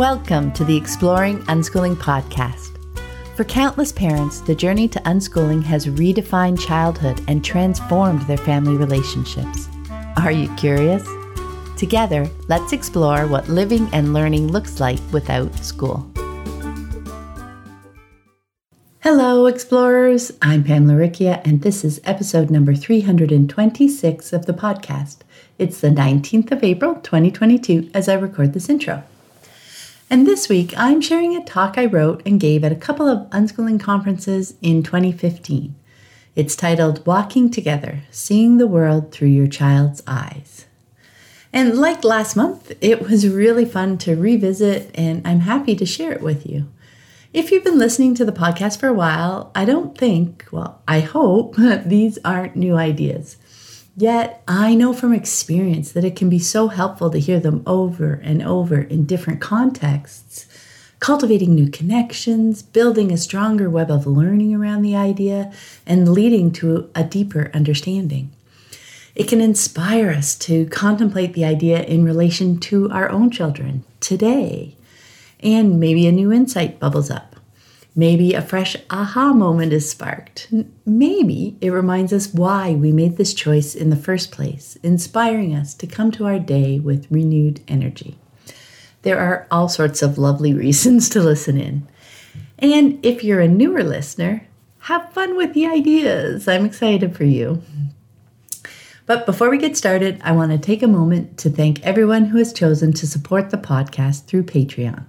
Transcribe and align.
Welcome 0.00 0.50
to 0.52 0.64
the 0.64 0.74
Exploring 0.74 1.40
Unschooling 1.40 1.94
podcast. 1.94 2.78
For 3.36 3.44
countless 3.44 3.92
parents, 3.92 4.40
the 4.40 4.54
journey 4.54 4.88
to 4.88 4.98
unschooling 5.00 5.62
has 5.64 5.88
redefined 5.88 6.58
childhood 6.58 7.22
and 7.28 7.44
transformed 7.44 8.22
their 8.22 8.38
family 8.38 8.78
relationships. 8.78 9.68
Are 10.16 10.32
you 10.32 10.48
curious? 10.56 11.06
Together, 11.76 12.26
let's 12.48 12.72
explore 12.72 13.26
what 13.26 13.50
living 13.50 13.90
and 13.92 14.14
learning 14.14 14.48
looks 14.48 14.80
like 14.80 15.00
without 15.12 15.54
school. 15.58 16.10
Hello, 19.00 19.44
explorers. 19.44 20.32
I'm 20.40 20.64
Pam 20.64 20.86
Laricchia, 20.86 21.46
and 21.46 21.60
this 21.60 21.84
is 21.84 22.00
episode 22.04 22.48
number 22.48 22.74
326 22.74 24.32
of 24.32 24.46
the 24.46 24.54
podcast. 24.54 25.18
It's 25.58 25.82
the 25.82 25.90
19th 25.90 26.52
of 26.52 26.64
April, 26.64 26.94
2022, 26.94 27.90
as 27.92 28.08
I 28.08 28.14
record 28.14 28.54
this 28.54 28.70
intro. 28.70 29.04
And 30.12 30.26
this 30.26 30.48
week, 30.48 30.74
I'm 30.76 31.00
sharing 31.00 31.36
a 31.36 31.44
talk 31.44 31.78
I 31.78 31.86
wrote 31.86 32.20
and 32.26 32.40
gave 32.40 32.64
at 32.64 32.72
a 32.72 32.76
couple 32.76 33.06
of 33.06 33.30
unschooling 33.30 33.78
conferences 33.78 34.54
in 34.60 34.82
2015. 34.82 35.76
It's 36.34 36.56
titled 36.56 37.06
Walking 37.06 37.48
Together 37.48 38.00
Seeing 38.10 38.56
the 38.56 38.66
World 38.66 39.12
Through 39.12 39.28
Your 39.28 39.46
Child's 39.46 40.02
Eyes. 40.08 40.66
And 41.52 41.78
like 41.78 42.02
last 42.02 42.34
month, 42.34 42.72
it 42.80 43.02
was 43.02 43.28
really 43.28 43.64
fun 43.64 43.98
to 43.98 44.16
revisit, 44.16 44.90
and 44.96 45.24
I'm 45.24 45.40
happy 45.40 45.76
to 45.76 45.86
share 45.86 46.10
it 46.10 46.22
with 46.22 46.44
you. 46.44 46.66
If 47.32 47.52
you've 47.52 47.62
been 47.62 47.78
listening 47.78 48.16
to 48.16 48.24
the 48.24 48.32
podcast 48.32 48.80
for 48.80 48.88
a 48.88 48.92
while, 48.92 49.52
I 49.54 49.64
don't 49.64 49.96
think, 49.96 50.44
well, 50.50 50.82
I 50.88 50.98
hope 50.98 51.54
these 51.86 52.18
aren't 52.24 52.56
new 52.56 52.76
ideas. 52.76 53.36
Yet 53.96 54.42
I 54.46 54.74
know 54.74 54.92
from 54.92 55.12
experience 55.12 55.92
that 55.92 56.04
it 56.04 56.16
can 56.16 56.30
be 56.30 56.38
so 56.38 56.68
helpful 56.68 57.10
to 57.10 57.18
hear 57.18 57.40
them 57.40 57.62
over 57.66 58.14
and 58.14 58.42
over 58.42 58.80
in 58.80 59.04
different 59.04 59.40
contexts, 59.40 60.46
cultivating 61.00 61.54
new 61.54 61.68
connections, 61.70 62.62
building 62.62 63.10
a 63.10 63.16
stronger 63.16 63.68
web 63.68 63.90
of 63.90 64.06
learning 64.06 64.54
around 64.54 64.82
the 64.82 64.94
idea, 64.94 65.52
and 65.86 66.12
leading 66.12 66.52
to 66.52 66.90
a 66.94 67.02
deeper 67.02 67.50
understanding. 67.52 68.30
It 69.14 69.28
can 69.28 69.40
inspire 69.40 70.10
us 70.10 70.36
to 70.36 70.66
contemplate 70.66 71.34
the 71.34 71.44
idea 71.44 71.82
in 71.82 72.04
relation 72.04 72.60
to 72.60 72.90
our 72.90 73.08
own 73.10 73.30
children 73.30 73.84
today, 73.98 74.76
and 75.40 75.80
maybe 75.80 76.06
a 76.06 76.12
new 76.12 76.32
insight 76.32 76.78
bubbles 76.78 77.10
up. 77.10 77.39
Maybe 77.96 78.34
a 78.34 78.42
fresh 78.42 78.76
aha 78.88 79.32
moment 79.32 79.72
is 79.72 79.90
sparked. 79.90 80.52
Maybe 80.86 81.56
it 81.60 81.70
reminds 81.70 82.12
us 82.12 82.32
why 82.32 82.74
we 82.74 82.92
made 82.92 83.16
this 83.16 83.34
choice 83.34 83.74
in 83.74 83.90
the 83.90 83.96
first 83.96 84.30
place, 84.30 84.76
inspiring 84.82 85.54
us 85.54 85.74
to 85.74 85.86
come 85.86 86.12
to 86.12 86.26
our 86.26 86.38
day 86.38 86.78
with 86.78 87.10
renewed 87.10 87.60
energy. 87.66 88.16
There 89.02 89.18
are 89.18 89.46
all 89.50 89.68
sorts 89.68 90.02
of 90.02 90.18
lovely 90.18 90.54
reasons 90.64 91.08
to 91.10 91.20
listen 91.20 91.60
in. 91.60 91.86
And 92.58 93.04
if 93.04 93.24
you're 93.24 93.40
a 93.40 93.48
newer 93.48 93.82
listener, 93.82 94.46
have 94.80 95.12
fun 95.12 95.36
with 95.36 95.54
the 95.54 95.66
ideas. 95.66 96.46
I'm 96.46 96.64
excited 96.64 97.16
for 97.16 97.24
you. 97.24 97.62
But 99.06 99.26
before 99.26 99.50
we 99.50 99.58
get 99.58 99.76
started, 99.76 100.20
I 100.22 100.30
want 100.32 100.52
to 100.52 100.58
take 100.58 100.84
a 100.84 100.88
moment 100.88 101.36
to 101.38 101.50
thank 101.50 101.84
everyone 101.84 102.26
who 102.26 102.38
has 102.38 102.52
chosen 102.52 102.92
to 102.92 103.08
support 103.08 103.50
the 103.50 103.58
podcast 103.58 104.26
through 104.26 104.44
Patreon. 104.44 105.04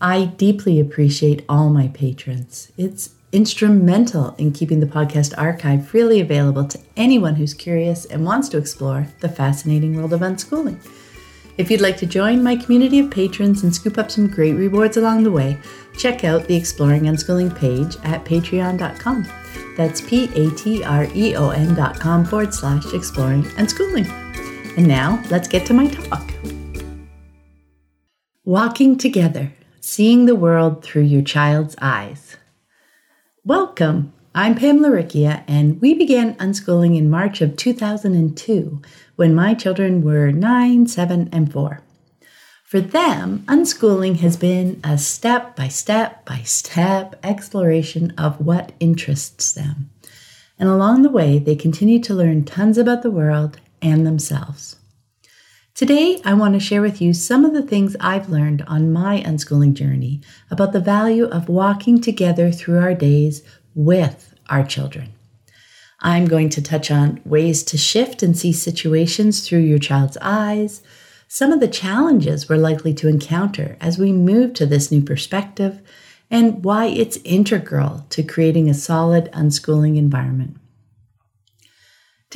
I 0.00 0.26
deeply 0.26 0.78
appreciate 0.78 1.44
all 1.48 1.70
my 1.70 1.88
patrons. 1.88 2.70
It's 2.76 3.14
instrumental 3.32 4.34
in 4.36 4.52
keeping 4.52 4.80
the 4.80 4.86
podcast 4.86 5.34
archive 5.38 5.88
freely 5.88 6.20
available 6.20 6.64
to 6.64 6.78
anyone 6.96 7.34
who's 7.34 7.54
curious 7.54 8.04
and 8.04 8.24
wants 8.24 8.48
to 8.50 8.58
explore 8.58 9.06
the 9.20 9.28
fascinating 9.28 9.96
world 9.96 10.12
of 10.12 10.20
unschooling. 10.20 10.78
If 11.56 11.70
you'd 11.70 11.80
like 11.80 11.96
to 11.98 12.06
join 12.06 12.42
my 12.42 12.56
community 12.56 12.98
of 12.98 13.10
patrons 13.10 13.62
and 13.62 13.74
scoop 13.74 13.96
up 13.96 14.10
some 14.10 14.28
great 14.28 14.52
rewards 14.52 14.98
along 14.98 15.22
the 15.22 15.32
way, 15.32 15.56
check 15.96 16.24
out 16.24 16.46
the 16.46 16.54
Exploring 16.54 17.04
Unschooling 17.04 17.56
page 17.56 17.96
at 18.04 18.24
patreon.com. 18.26 19.26
That's 19.78 20.02
P 20.02 20.24
A 20.34 20.50
T 20.50 20.84
R 20.84 21.08
E 21.14 21.34
O 21.36 21.50
N 21.50 21.74
dot 21.74 21.98
com 21.98 22.24
forward 22.26 22.52
slash 22.52 22.92
exploring 22.92 23.44
unschooling. 23.44 24.06
And 24.76 24.86
now 24.86 25.22
let's 25.30 25.48
get 25.48 25.64
to 25.66 25.74
my 25.74 25.88
talk. 25.88 26.30
Walking 28.44 28.98
Together 28.98 29.52
Seeing 29.88 30.26
the 30.26 30.34
World 30.34 30.82
Through 30.82 31.04
Your 31.04 31.22
Child's 31.22 31.76
Eyes. 31.80 32.38
Welcome. 33.44 34.12
I'm 34.34 34.56
Pam 34.56 34.80
Laricchia, 34.80 35.44
and 35.46 35.80
we 35.80 35.94
began 35.94 36.34
unschooling 36.38 36.98
in 36.98 37.08
March 37.08 37.40
of 37.40 37.56
2002 37.56 38.82
when 39.14 39.32
my 39.32 39.54
children 39.54 40.02
were 40.02 40.32
9, 40.32 40.88
7, 40.88 41.28
and 41.30 41.52
4. 41.52 41.82
For 42.64 42.80
them, 42.80 43.44
unschooling 43.46 44.16
has 44.16 44.36
been 44.36 44.80
a 44.82 44.98
step 44.98 45.54
by 45.54 45.68
step 45.68 46.26
by 46.26 46.38
step 46.42 47.14
exploration 47.22 48.10
of 48.18 48.44
what 48.44 48.72
interests 48.80 49.52
them. 49.52 49.90
And 50.58 50.68
along 50.68 51.02
the 51.02 51.10
way, 51.10 51.38
they 51.38 51.54
continue 51.54 52.00
to 52.00 52.12
learn 52.12 52.44
tons 52.44 52.76
about 52.76 53.02
the 53.02 53.10
world 53.12 53.60
and 53.80 54.04
themselves. 54.04 54.74
Today, 55.76 56.22
I 56.24 56.32
want 56.32 56.54
to 56.54 56.58
share 56.58 56.80
with 56.80 57.02
you 57.02 57.12
some 57.12 57.44
of 57.44 57.52
the 57.52 57.60
things 57.60 57.96
I've 58.00 58.30
learned 58.30 58.62
on 58.66 58.94
my 58.94 59.20
unschooling 59.20 59.74
journey 59.74 60.22
about 60.50 60.72
the 60.72 60.80
value 60.80 61.26
of 61.26 61.50
walking 61.50 62.00
together 62.00 62.50
through 62.50 62.78
our 62.78 62.94
days 62.94 63.42
with 63.74 64.34
our 64.48 64.64
children. 64.64 65.12
I'm 66.00 66.24
going 66.24 66.48
to 66.48 66.62
touch 66.62 66.90
on 66.90 67.20
ways 67.26 67.62
to 67.64 67.76
shift 67.76 68.22
and 68.22 68.34
see 68.34 68.54
situations 68.54 69.46
through 69.46 69.58
your 69.58 69.78
child's 69.78 70.16
eyes, 70.22 70.82
some 71.28 71.52
of 71.52 71.60
the 71.60 71.68
challenges 71.68 72.48
we're 72.48 72.56
likely 72.56 72.94
to 72.94 73.08
encounter 73.08 73.76
as 73.78 73.98
we 73.98 74.12
move 74.12 74.54
to 74.54 74.64
this 74.64 74.90
new 74.90 75.02
perspective, 75.02 75.82
and 76.30 76.64
why 76.64 76.86
it's 76.86 77.18
integral 77.22 78.06
to 78.08 78.22
creating 78.22 78.70
a 78.70 78.74
solid 78.74 79.30
unschooling 79.32 79.98
environment. 79.98 80.56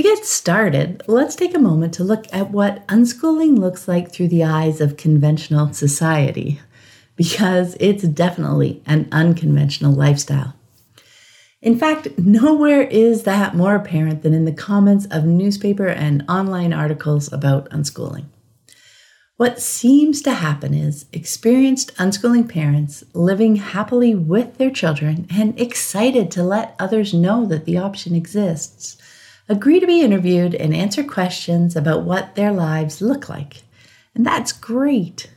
To 0.01 0.05
get 0.05 0.25
started, 0.25 1.03
let's 1.09 1.37
take 1.37 1.55
a 1.55 1.59
moment 1.59 1.93
to 1.93 2.05
look 2.05 2.25
at 2.33 2.51
what 2.51 2.87
unschooling 2.87 3.59
looks 3.59 3.87
like 3.87 4.11
through 4.11 4.29
the 4.29 4.45
eyes 4.45 4.81
of 4.81 4.97
conventional 4.97 5.75
society, 5.75 6.59
because 7.17 7.77
it's 7.79 8.05
definitely 8.05 8.83
an 8.87 9.11
unconventional 9.13 9.93
lifestyle. 9.93 10.55
In 11.61 11.79
fact, 11.79 12.19
nowhere 12.19 12.81
is 12.81 13.25
that 13.25 13.55
more 13.55 13.75
apparent 13.75 14.23
than 14.23 14.33
in 14.33 14.47
the 14.47 14.53
comments 14.53 15.07
of 15.11 15.27
newspaper 15.27 15.89
and 15.89 16.25
online 16.31 16.73
articles 16.73 17.31
about 17.31 17.69
unschooling. 17.69 18.25
What 19.37 19.61
seems 19.61 20.23
to 20.23 20.33
happen 20.33 20.73
is 20.73 21.05
experienced 21.13 21.95
unschooling 21.97 22.49
parents 22.49 23.05
living 23.13 23.57
happily 23.57 24.15
with 24.15 24.57
their 24.57 24.71
children 24.71 25.27
and 25.31 25.61
excited 25.61 26.31
to 26.31 26.43
let 26.43 26.75
others 26.79 27.13
know 27.13 27.45
that 27.45 27.67
the 27.67 27.77
option 27.77 28.15
exists 28.15 28.97
agree 29.51 29.81
to 29.81 29.87
be 29.87 30.01
interviewed 30.01 30.55
and 30.55 30.73
answer 30.73 31.03
questions 31.03 31.75
about 31.75 32.05
what 32.05 32.37
their 32.37 32.53
lives 32.53 33.03
look 33.03 33.29
like. 33.29 33.63
And 34.15 34.25
that's 34.25 34.53
great. 34.53 35.29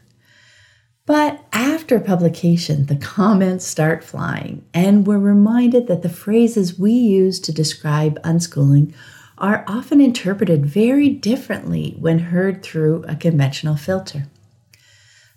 But 1.07 1.43
after 1.51 1.99
publication, 1.99 2.85
the 2.85 2.95
comments 2.95 3.65
start 3.65 4.03
flying, 4.03 4.63
and 4.73 5.05
we're 5.05 5.17
reminded 5.17 5.87
that 5.87 6.03
the 6.03 6.09
phrases 6.09 6.79
we 6.79 6.91
use 6.91 7.39
to 7.41 7.51
describe 7.51 8.21
unschooling 8.21 8.93
are 9.37 9.65
often 9.67 9.99
interpreted 9.99 10.65
very 10.65 11.09
differently 11.09 11.95
when 11.99 12.19
heard 12.19 12.63
through 12.63 13.03
a 13.07 13.15
conventional 13.15 13.75
filter. 13.75 14.27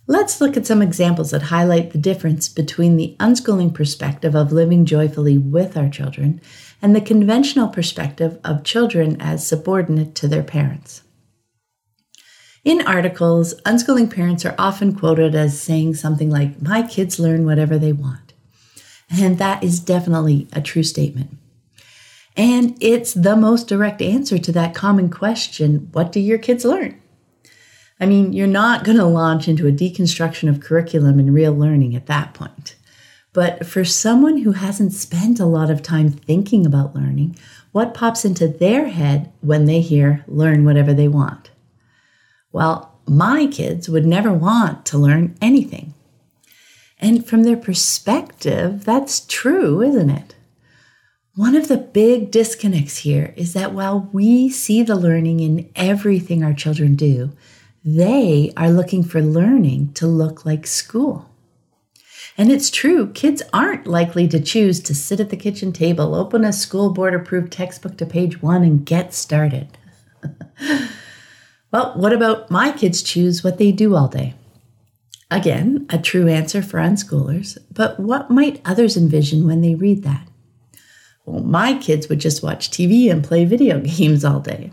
Let's 0.06 0.40
look 0.40 0.56
at 0.56 0.66
some 0.66 0.82
examples 0.82 1.32
that 1.32 1.42
highlight 1.42 1.90
the 1.90 1.98
difference 1.98 2.48
between 2.48 2.96
the 2.96 3.16
unschooling 3.18 3.74
perspective 3.74 4.36
of 4.36 4.52
living 4.52 4.84
joyfully 4.84 5.36
with 5.36 5.76
our 5.76 5.88
children 5.88 6.40
and 6.80 6.94
the 6.94 7.00
conventional 7.00 7.68
perspective 7.68 8.38
of 8.44 8.64
children 8.64 9.20
as 9.20 9.46
subordinate 9.46 10.14
to 10.14 10.28
their 10.28 10.42
parents. 10.42 11.02
In 12.64 12.86
articles, 12.86 13.54
unschooling 13.62 14.12
parents 14.12 14.44
are 14.44 14.54
often 14.58 14.94
quoted 14.94 15.34
as 15.34 15.60
saying 15.60 15.94
something 15.94 16.30
like, 16.30 16.60
My 16.60 16.82
kids 16.82 17.18
learn 17.18 17.46
whatever 17.46 17.78
they 17.78 17.92
want. 17.92 18.32
And 19.08 19.38
that 19.38 19.62
is 19.62 19.78
definitely 19.78 20.48
a 20.52 20.60
true 20.60 20.82
statement. 20.82 21.38
And 22.36 22.76
it's 22.80 23.14
the 23.14 23.36
most 23.36 23.68
direct 23.68 24.02
answer 24.02 24.38
to 24.38 24.52
that 24.52 24.74
common 24.74 25.10
question 25.10 25.88
What 25.92 26.12
do 26.12 26.20
your 26.20 26.38
kids 26.38 26.64
learn? 26.64 27.00
I 27.98 28.06
mean, 28.06 28.32
you're 28.32 28.46
not 28.46 28.84
going 28.84 28.98
to 28.98 29.06
launch 29.06 29.48
into 29.48 29.66
a 29.66 29.72
deconstruction 29.72 30.48
of 30.48 30.60
curriculum 30.60 31.18
and 31.18 31.32
real 31.32 31.54
learning 31.54 31.96
at 31.96 32.06
that 32.06 32.34
point. 32.34 32.75
But 33.36 33.66
for 33.66 33.84
someone 33.84 34.38
who 34.38 34.52
hasn't 34.52 34.94
spent 34.94 35.38
a 35.38 35.44
lot 35.44 35.70
of 35.70 35.82
time 35.82 36.08
thinking 36.08 36.64
about 36.64 36.94
learning, 36.96 37.36
what 37.70 37.92
pops 37.92 38.24
into 38.24 38.48
their 38.48 38.88
head 38.88 39.30
when 39.42 39.66
they 39.66 39.82
hear 39.82 40.24
learn 40.26 40.64
whatever 40.64 40.94
they 40.94 41.06
want? 41.06 41.50
Well, 42.50 42.98
my 43.06 43.46
kids 43.46 43.90
would 43.90 44.06
never 44.06 44.32
want 44.32 44.86
to 44.86 44.96
learn 44.96 45.36
anything. 45.42 45.92
And 46.98 47.26
from 47.26 47.42
their 47.42 47.58
perspective, 47.58 48.86
that's 48.86 49.26
true, 49.26 49.82
isn't 49.82 50.08
it? 50.08 50.34
One 51.34 51.54
of 51.54 51.68
the 51.68 51.76
big 51.76 52.30
disconnects 52.30 52.96
here 52.96 53.34
is 53.36 53.52
that 53.52 53.74
while 53.74 54.08
we 54.14 54.48
see 54.48 54.82
the 54.82 54.96
learning 54.96 55.40
in 55.40 55.68
everything 55.76 56.42
our 56.42 56.54
children 56.54 56.94
do, 56.94 57.32
They 57.84 58.52
are 58.56 58.70
looking 58.70 59.04
for 59.04 59.20
learning 59.20 59.92
to 59.92 60.06
look 60.06 60.46
like 60.46 60.66
school. 60.66 61.30
And 62.38 62.52
it's 62.52 62.70
true, 62.70 63.10
kids 63.12 63.42
aren't 63.52 63.86
likely 63.86 64.28
to 64.28 64.40
choose 64.40 64.80
to 64.80 64.94
sit 64.94 65.20
at 65.20 65.30
the 65.30 65.36
kitchen 65.36 65.72
table, 65.72 66.14
open 66.14 66.44
a 66.44 66.52
school 66.52 66.90
board 66.92 67.14
approved 67.14 67.50
textbook 67.50 67.96
to 67.98 68.06
page 68.06 68.42
one, 68.42 68.62
and 68.62 68.84
get 68.84 69.14
started. 69.14 69.78
well, 71.72 71.94
what 71.94 72.12
about 72.12 72.50
my 72.50 72.72
kids 72.72 73.02
choose 73.02 73.42
what 73.42 73.56
they 73.56 73.72
do 73.72 73.94
all 73.94 74.08
day? 74.08 74.34
Again, 75.30 75.86
a 75.88 75.98
true 75.98 76.28
answer 76.28 76.62
for 76.62 76.78
unschoolers, 76.78 77.56
but 77.72 77.98
what 77.98 78.30
might 78.30 78.60
others 78.64 78.96
envision 78.96 79.46
when 79.46 79.62
they 79.62 79.74
read 79.74 80.02
that? 80.04 80.28
Well, 81.24 81.42
my 81.42 81.76
kids 81.78 82.08
would 82.08 82.20
just 82.20 82.42
watch 82.42 82.70
TV 82.70 83.10
and 83.10 83.24
play 83.24 83.44
video 83.44 83.80
games 83.98 84.24
all 84.24 84.40
day. 84.40 84.72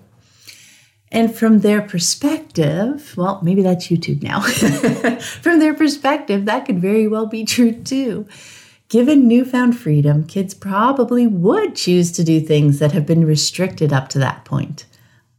And 1.13 1.33
from 1.33 1.59
their 1.59 1.83
perspective, 1.83 3.13
well, 3.15 3.39
maybe 3.43 3.61
that's 3.61 3.87
YouTube 3.87 4.23
now. 4.23 4.41
from 5.41 5.59
their 5.59 5.75
perspective, 5.75 6.45
that 6.45 6.65
could 6.65 6.79
very 6.79 7.07
well 7.07 7.27
be 7.27 7.45
true 7.45 7.71
too. 7.71 8.27
Given 8.89 9.27
newfound 9.27 9.77
freedom, 9.77 10.25
kids 10.25 10.55
probably 10.55 11.27
would 11.27 11.75
choose 11.75 12.11
to 12.13 12.23
do 12.23 12.41
things 12.41 12.79
that 12.79 12.93
have 12.93 13.05
been 13.05 13.25
restricted 13.25 13.93
up 13.93 14.09
to 14.09 14.19
that 14.19 14.43
point. 14.43 14.85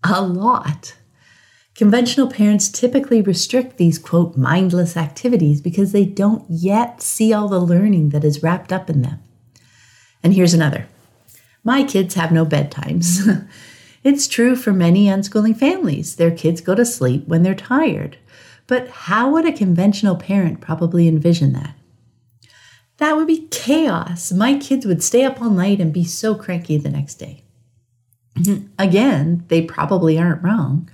A 0.04 0.22
lot. 0.22 0.94
Conventional 1.74 2.30
parents 2.30 2.68
typically 2.68 3.20
restrict 3.20 3.76
these, 3.76 3.98
quote, 3.98 4.36
mindless 4.36 4.96
activities 4.96 5.60
because 5.60 5.90
they 5.90 6.04
don't 6.04 6.44
yet 6.48 7.02
see 7.02 7.32
all 7.32 7.48
the 7.48 7.58
learning 7.58 8.10
that 8.10 8.22
is 8.22 8.44
wrapped 8.44 8.72
up 8.72 8.88
in 8.88 9.02
them. 9.02 9.20
And 10.22 10.34
here's 10.34 10.54
another 10.54 10.86
my 11.64 11.82
kids 11.82 12.14
have 12.14 12.30
no 12.30 12.46
bedtimes. 12.46 13.48
It's 14.04 14.28
true 14.28 14.54
for 14.54 14.74
many 14.74 15.06
unschooling 15.06 15.56
families. 15.56 16.16
Their 16.16 16.30
kids 16.30 16.60
go 16.60 16.74
to 16.74 16.84
sleep 16.84 17.26
when 17.26 17.42
they're 17.42 17.54
tired. 17.54 18.18
But 18.66 18.88
how 18.88 19.30
would 19.30 19.46
a 19.46 19.52
conventional 19.52 20.16
parent 20.16 20.60
probably 20.60 21.08
envision 21.08 21.54
that? 21.54 21.74
That 22.98 23.16
would 23.16 23.26
be 23.26 23.48
chaos. 23.50 24.30
My 24.30 24.58
kids 24.58 24.84
would 24.84 25.02
stay 25.02 25.24
up 25.24 25.40
all 25.40 25.48
night 25.48 25.80
and 25.80 25.92
be 25.92 26.04
so 26.04 26.34
cranky 26.34 26.76
the 26.76 26.90
next 26.90 27.14
day. 27.14 27.44
Again, 28.78 29.44
they 29.48 29.62
probably 29.62 30.18
aren't 30.18 30.42
wrong. 30.42 30.90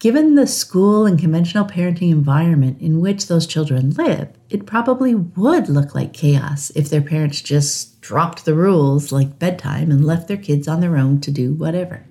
Given 0.00 0.34
the 0.34 0.46
school 0.48 1.06
and 1.06 1.18
conventional 1.18 1.66
parenting 1.66 2.10
environment 2.10 2.80
in 2.80 3.00
which 3.00 3.28
those 3.28 3.46
children 3.46 3.90
live, 3.90 4.28
it 4.50 4.66
probably 4.66 5.14
would 5.14 5.68
look 5.68 5.94
like 5.94 6.12
chaos 6.12 6.70
if 6.74 6.90
their 6.90 7.00
parents 7.00 7.40
just 7.40 8.00
dropped 8.00 8.44
the 8.44 8.54
rules 8.54 9.12
like 9.12 9.38
bedtime 9.38 9.92
and 9.92 10.04
left 10.04 10.26
their 10.26 10.36
kids 10.36 10.66
on 10.66 10.80
their 10.80 10.96
own 10.96 11.20
to 11.20 11.30
do 11.30 11.54
whatever. 11.54 12.04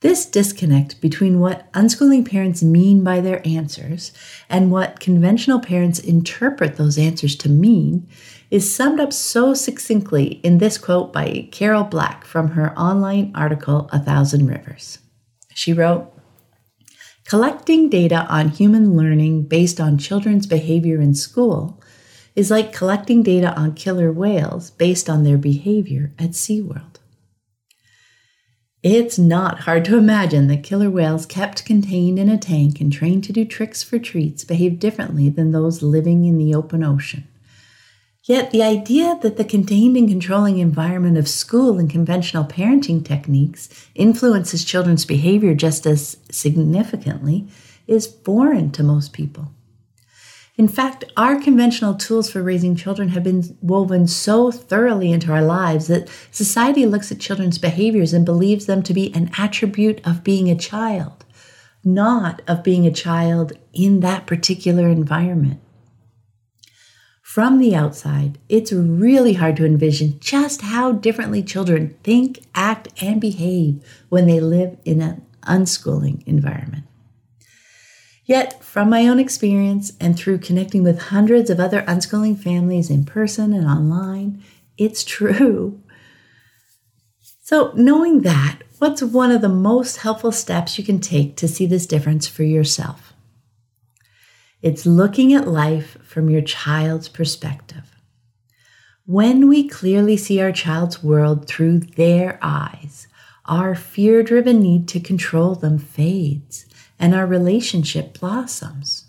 This 0.00 0.26
disconnect 0.26 1.00
between 1.00 1.40
what 1.40 1.72
unschooling 1.72 2.24
parents 2.24 2.62
mean 2.62 3.02
by 3.02 3.20
their 3.20 3.44
answers 3.44 4.12
and 4.48 4.70
what 4.70 5.00
conventional 5.00 5.58
parents 5.58 5.98
interpret 5.98 6.76
those 6.76 6.96
answers 6.96 7.34
to 7.36 7.48
mean 7.48 8.08
is 8.48 8.72
summed 8.72 9.00
up 9.00 9.12
so 9.12 9.54
succinctly 9.54 10.40
in 10.44 10.58
this 10.58 10.78
quote 10.78 11.12
by 11.12 11.48
Carol 11.50 11.82
Black 11.82 12.24
from 12.24 12.50
her 12.50 12.78
online 12.78 13.32
article, 13.34 13.88
A 13.92 13.98
Thousand 13.98 14.46
Rivers. 14.46 14.98
She 15.52 15.72
wrote, 15.72 16.12
Collecting 17.24 17.88
data 17.88 18.24
on 18.30 18.50
human 18.50 18.96
learning 18.96 19.48
based 19.48 19.80
on 19.80 19.98
children's 19.98 20.46
behavior 20.46 21.00
in 21.00 21.12
school 21.16 21.82
is 22.36 22.52
like 22.52 22.72
collecting 22.72 23.24
data 23.24 23.52
on 23.58 23.74
killer 23.74 24.12
whales 24.12 24.70
based 24.70 25.10
on 25.10 25.24
their 25.24 25.38
behavior 25.38 26.12
at 26.20 26.30
SeaWorld. 26.30 26.97
It's 28.90 29.18
not 29.18 29.60
hard 29.60 29.84
to 29.84 29.98
imagine 29.98 30.46
that 30.46 30.62
killer 30.62 30.88
whales 30.88 31.26
kept 31.26 31.66
contained 31.66 32.18
in 32.18 32.30
a 32.30 32.38
tank 32.38 32.80
and 32.80 32.90
trained 32.90 33.22
to 33.24 33.34
do 33.34 33.44
tricks 33.44 33.82
for 33.82 33.98
treats 33.98 34.44
behave 34.44 34.78
differently 34.78 35.28
than 35.28 35.52
those 35.52 35.82
living 35.82 36.24
in 36.24 36.38
the 36.38 36.54
open 36.54 36.82
ocean. 36.82 37.28
Yet 38.24 38.50
the 38.50 38.62
idea 38.62 39.18
that 39.20 39.36
the 39.36 39.44
contained 39.44 39.98
and 39.98 40.08
controlling 40.08 40.56
environment 40.56 41.18
of 41.18 41.28
school 41.28 41.78
and 41.78 41.90
conventional 41.90 42.44
parenting 42.44 43.04
techniques 43.04 43.68
influences 43.94 44.64
children's 44.64 45.04
behavior 45.04 45.52
just 45.52 45.84
as 45.84 46.16
significantly 46.30 47.46
is 47.86 48.06
foreign 48.06 48.70
to 48.70 48.82
most 48.82 49.12
people. 49.12 49.50
In 50.58 50.66
fact, 50.66 51.04
our 51.16 51.40
conventional 51.40 51.94
tools 51.94 52.28
for 52.28 52.42
raising 52.42 52.74
children 52.74 53.10
have 53.10 53.22
been 53.22 53.56
woven 53.62 54.08
so 54.08 54.50
thoroughly 54.50 55.12
into 55.12 55.30
our 55.30 55.40
lives 55.42 55.86
that 55.86 56.10
society 56.32 56.84
looks 56.84 57.12
at 57.12 57.20
children's 57.20 57.58
behaviors 57.58 58.12
and 58.12 58.24
believes 58.24 58.66
them 58.66 58.82
to 58.82 58.92
be 58.92 59.14
an 59.14 59.30
attribute 59.38 60.04
of 60.04 60.24
being 60.24 60.50
a 60.50 60.56
child, 60.56 61.24
not 61.84 62.42
of 62.48 62.64
being 62.64 62.88
a 62.88 62.92
child 62.92 63.52
in 63.72 64.00
that 64.00 64.26
particular 64.26 64.88
environment. 64.88 65.60
From 67.22 67.58
the 67.58 67.76
outside, 67.76 68.38
it's 68.48 68.72
really 68.72 69.34
hard 69.34 69.58
to 69.58 69.64
envision 69.64 70.18
just 70.18 70.62
how 70.62 70.90
differently 70.90 71.40
children 71.40 71.94
think, 72.02 72.46
act, 72.56 72.88
and 73.00 73.20
behave 73.20 73.80
when 74.08 74.26
they 74.26 74.40
live 74.40 74.76
in 74.84 75.02
an 75.02 75.24
unschooling 75.42 76.26
environment. 76.26 76.87
Yet, 78.28 78.62
from 78.62 78.90
my 78.90 79.08
own 79.08 79.18
experience 79.18 79.94
and 79.98 80.14
through 80.14 80.40
connecting 80.40 80.82
with 80.82 81.00
hundreds 81.04 81.48
of 81.48 81.58
other 81.58 81.80
unschooling 81.84 82.38
families 82.38 82.90
in 82.90 83.06
person 83.06 83.54
and 83.54 83.66
online, 83.66 84.44
it's 84.76 85.02
true. 85.02 85.80
So, 87.42 87.72
knowing 87.74 88.20
that, 88.20 88.58
what's 88.78 89.02
one 89.02 89.32
of 89.32 89.40
the 89.40 89.48
most 89.48 89.96
helpful 89.96 90.30
steps 90.30 90.76
you 90.76 90.84
can 90.84 91.00
take 91.00 91.36
to 91.36 91.48
see 91.48 91.64
this 91.64 91.86
difference 91.86 92.28
for 92.28 92.42
yourself? 92.42 93.14
It's 94.60 94.84
looking 94.84 95.32
at 95.32 95.48
life 95.48 95.96
from 96.02 96.28
your 96.28 96.42
child's 96.42 97.08
perspective. 97.08 97.96
When 99.06 99.48
we 99.48 99.66
clearly 99.66 100.18
see 100.18 100.38
our 100.42 100.52
child's 100.52 101.02
world 101.02 101.48
through 101.48 101.78
their 101.78 102.38
eyes, 102.42 103.06
our 103.46 103.74
fear 103.74 104.22
driven 104.22 104.60
need 104.60 104.86
to 104.88 105.00
control 105.00 105.54
them 105.54 105.78
fades 105.78 106.66
and 106.98 107.14
our 107.14 107.26
relationship 107.26 108.18
blossoms. 108.18 109.04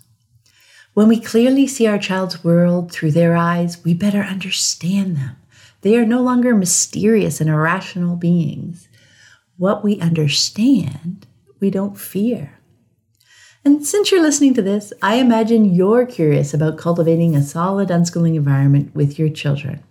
When 0.94 1.08
we 1.08 1.20
clearly 1.20 1.66
see 1.66 1.86
our 1.86 1.98
child's 1.98 2.42
world 2.42 2.92
through 2.92 3.12
their 3.12 3.36
eyes, 3.36 3.82
we 3.84 3.94
better 3.94 4.22
understand 4.22 5.16
them. 5.16 5.36
They 5.82 5.96
are 5.96 6.04
no 6.04 6.20
longer 6.20 6.54
mysterious 6.54 7.40
and 7.40 7.48
irrational 7.48 8.16
beings. 8.16 8.88
What 9.56 9.84
we 9.84 10.00
understand, 10.00 11.26
we 11.58 11.70
don't 11.70 11.98
fear. 11.98 12.58
And 13.64 13.86
since 13.86 14.10
you're 14.10 14.22
listening 14.22 14.54
to 14.54 14.62
this, 14.62 14.92
I 15.02 15.16
imagine 15.16 15.74
you're 15.74 16.06
curious 16.06 16.54
about 16.54 16.78
cultivating 16.78 17.36
a 17.36 17.42
solid 17.42 17.90
unschooling 17.90 18.34
environment 18.34 18.94
with 18.94 19.18
your 19.18 19.28
children. 19.28 19.82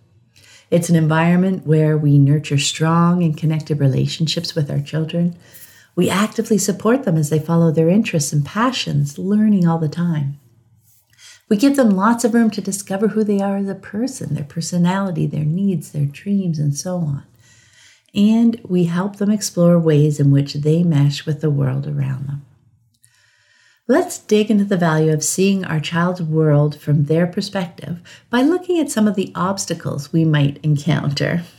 It's 0.71 0.89
an 0.89 0.95
environment 0.95 1.65
where 1.65 1.97
we 1.97 2.17
nurture 2.17 2.57
strong 2.57 3.23
and 3.23 3.37
connected 3.37 3.79
relationships 3.79 4.55
with 4.55 4.69
our 4.69 4.79
children, 4.79 5.35
we 5.99 6.09
actively 6.09 6.57
support 6.57 7.03
them 7.03 7.17
as 7.17 7.29
they 7.29 7.39
follow 7.39 7.71
their 7.71 7.89
interests 7.89 8.31
and 8.31 8.45
passions, 8.45 9.17
learning 9.17 9.67
all 9.67 9.77
the 9.77 9.89
time. 9.89 10.39
We 11.49 11.57
give 11.57 11.75
them 11.75 11.89
lots 11.89 12.23
of 12.23 12.33
room 12.33 12.49
to 12.51 12.61
discover 12.61 13.09
who 13.09 13.25
they 13.25 13.41
are 13.41 13.57
as 13.57 13.67
a 13.67 13.75
person, 13.75 14.33
their 14.33 14.45
personality, 14.45 15.27
their 15.27 15.43
needs, 15.43 15.91
their 15.91 16.05
dreams, 16.05 16.57
and 16.57 16.73
so 16.73 16.99
on. 16.99 17.23
And 18.15 18.61
we 18.63 18.85
help 18.85 19.17
them 19.17 19.29
explore 19.29 19.77
ways 19.77 20.21
in 20.21 20.31
which 20.31 20.53
they 20.53 20.83
mesh 20.83 21.25
with 21.25 21.41
the 21.41 21.49
world 21.49 21.85
around 21.85 22.29
them. 22.29 22.45
Let's 23.85 24.19
dig 24.19 24.49
into 24.49 24.63
the 24.63 24.77
value 24.77 25.11
of 25.11 25.21
seeing 25.21 25.65
our 25.65 25.81
child's 25.81 26.21
world 26.21 26.79
from 26.79 27.07
their 27.07 27.27
perspective 27.27 27.99
by 28.29 28.41
looking 28.41 28.79
at 28.79 28.89
some 28.89 29.05
of 29.05 29.15
the 29.15 29.33
obstacles 29.35 30.13
we 30.13 30.23
might 30.23 30.63
encounter. 30.63 31.43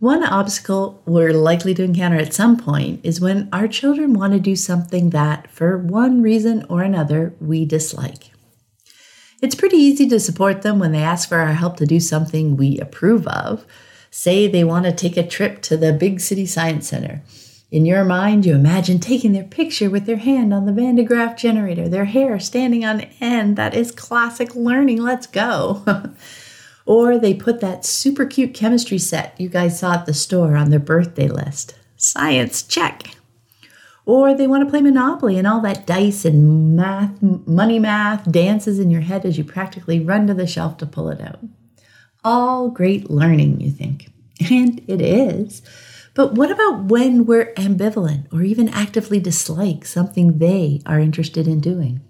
One 0.00 0.24
obstacle 0.24 1.02
we're 1.04 1.34
likely 1.34 1.74
to 1.74 1.84
encounter 1.84 2.16
at 2.16 2.32
some 2.32 2.56
point 2.56 3.00
is 3.02 3.20
when 3.20 3.50
our 3.52 3.68
children 3.68 4.14
want 4.14 4.32
to 4.32 4.40
do 4.40 4.56
something 4.56 5.10
that, 5.10 5.50
for 5.50 5.76
one 5.76 6.22
reason 6.22 6.64
or 6.70 6.80
another, 6.80 7.34
we 7.38 7.66
dislike. 7.66 8.30
It's 9.42 9.54
pretty 9.54 9.76
easy 9.76 10.08
to 10.08 10.18
support 10.18 10.62
them 10.62 10.78
when 10.78 10.92
they 10.92 11.02
ask 11.02 11.28
for 11.28 11.36
our 11.36 11.52
help 11.52 11.76
to 11.76 11.86
do 11.86 12.00
something 12.00 12.56
we 12.56 12.78
approve 12.78 13.26
of. 13.26 13.66
Say 14.10 14.48
they 14.48 14.64
want 14.64 14.86
to 14.86 14.92
take 14.92 15.18
a 15.18 15.26
trip 15.26 15.60
to 15.62 15.76
the 15.76 15.92
big 15.92 16.20
city 16.20 16.46
science 16.46 16.88
center. 16.88 17.20
In 17.70 17.84
your 17.84 18.02
mind, 18.06 18.46
you 18.46 18.54
imagine 18.54 19.00
taking 19.00 19.32
their 19.32 19.44
picture 19.44 19.90
with 19.90 20.06
their 20.06 20.16
hand 20.16 20.54
on 20.54 20.64
the 20.64 20.72
Van 20.72 20.94
de 20.94 21.04
Graaff 21.04 21.36
generator, 21.36 21.90
their 21.90 22.06
hair 22.06 22.40
standing 22.40 22.86
on 22.86 23.02
end. 23.20 23.56
That 23.56 23.74
is 23.74 23.92
classic 23.92 24.54
learning. 24.54 25.02
Let's 25.02 25.26
go. 25.26 25.84
Or 26.90 27.20
they 27.20 27.34
put 27.34 27.60
that 27.60 27.84
super 27.84 28.26
cute 28.26 28.52
chemistry 28.52 28.98
set 28.98 29.40
you 29.40 29.48
guys 29.48 29.78
saw 29.78 29.94
at 29.94 30.06
the 30.06 30.12
store 30.12 30.56
on 30.56 30.70
their 30.70 30.80
birthday 30.80 31.28
list. 31.28 31.76
Science, 31.96 32.64
check. 32.64 33.14
Or 34.06 34.34
they 34.34 34.48
want 34.48 34.64
to 34.64 34.68
play 34.68 34.80
Monopoly 34.80 35.38
and 35.38 35.46
all 35.46 35.60
that 35.60 35.86
dice 35.86 36.24
and 36.24 36.74
math, 36.74 37.22
money 37.22 37.78
math 37.78 38.28
dances 38.32 38.80
in 38.80 38.90
your 38.90 39.02
head 39.02 39.24
as 39.24 39.38
you 39.38 39.44
practically 39.44 40.00
run 40.00 40.26
to 40.26 40.34
the 40.34 40.48
shelf 40.48 40.78
to 40.78 40.86
pull 40.86 41.10
it 41.10 41.20
out. 41.20 41.38
All 42.24 42.70
great 42.70 43.08
learning, 43.08 43.60
you 43.60 43.70
think. 43.70 44.08
And 44.50 44.80
it 44.88 45.00
is. 45.00 45.62
But 46.14 46.34
what 46.34 46.50
about 46.50 46.86
when 46.86 47.24
we're 47.24 47.54
ambivalent 47.54 48.26
or 48.32 48.42
even 48.42 48.68
actively 48.68 49.20
dislike 49.20 49.84
something 49.84 50.38
they 50.38 50.82
are 50.84 50.98
interested 50.98 51.46
in 51.46 51.60
doing? 51.60 52.00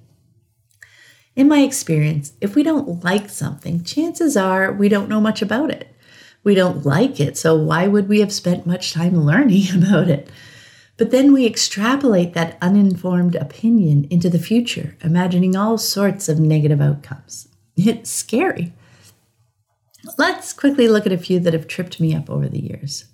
In 1.41 1.49
my 1.49 1.61
experience, 1.61 2.35
if 2.43 2.55
we 2.55 2.63
don't 2.63 3.03
like 3.03 3.31
something, 3.31 3.83
chances 3.83 4.37
are 4.37 4.75
we 4.75 4.91
don't 4.91 5.09
know 5.09 5.23
much 5.23 5.41
about 5.41 5.71
it. 5.71 5.91
We 6.45 6.55
don't 6.55 6.85
like 6.85 7.19
it, 7.19 7.39
so 7.39 7.57
why 7.57 7.89
would 7.89 8.11
we 8.11 8.21
have 8.21 8.31
spent 8.31 8.67
much 8.67 8.93
time 8.93 9.19
learning 9.19 9.75
about 9.75 10.11
it? 10.11 10.29
But 10.99 11.13
then 11.13 11.33
we 11.33 11.47
extrapolate 11.47 12.35
that 12.35 12.59
uninformed 12.61 13.37
opinion 13.37 14.07
into 14.11 14.29
the 14.29 14.39
future, 14.39 14.99
imagining 15.03 15.57
all 15.57 15.79
sorts 15.79 16.29
of 16.29 16.39
negative 16.39 16.83
outcomes. 16.83 17.49
It's 17.75 18.11
scary. 18.11 18.75
Let's 20.19 20.53
quickly 20.53 20.89
look 20.89 21.07
at 21.07 21.13
a 21.13 21.17
few 21.17 21.41
that 21.41 21.55
have 21.55 21.67
tripped 21.67 22.01
me 22.01 22.15
up 22.15 22.29
over 22.29 22.51
the 22.51 22.61
years. 22.61 23.07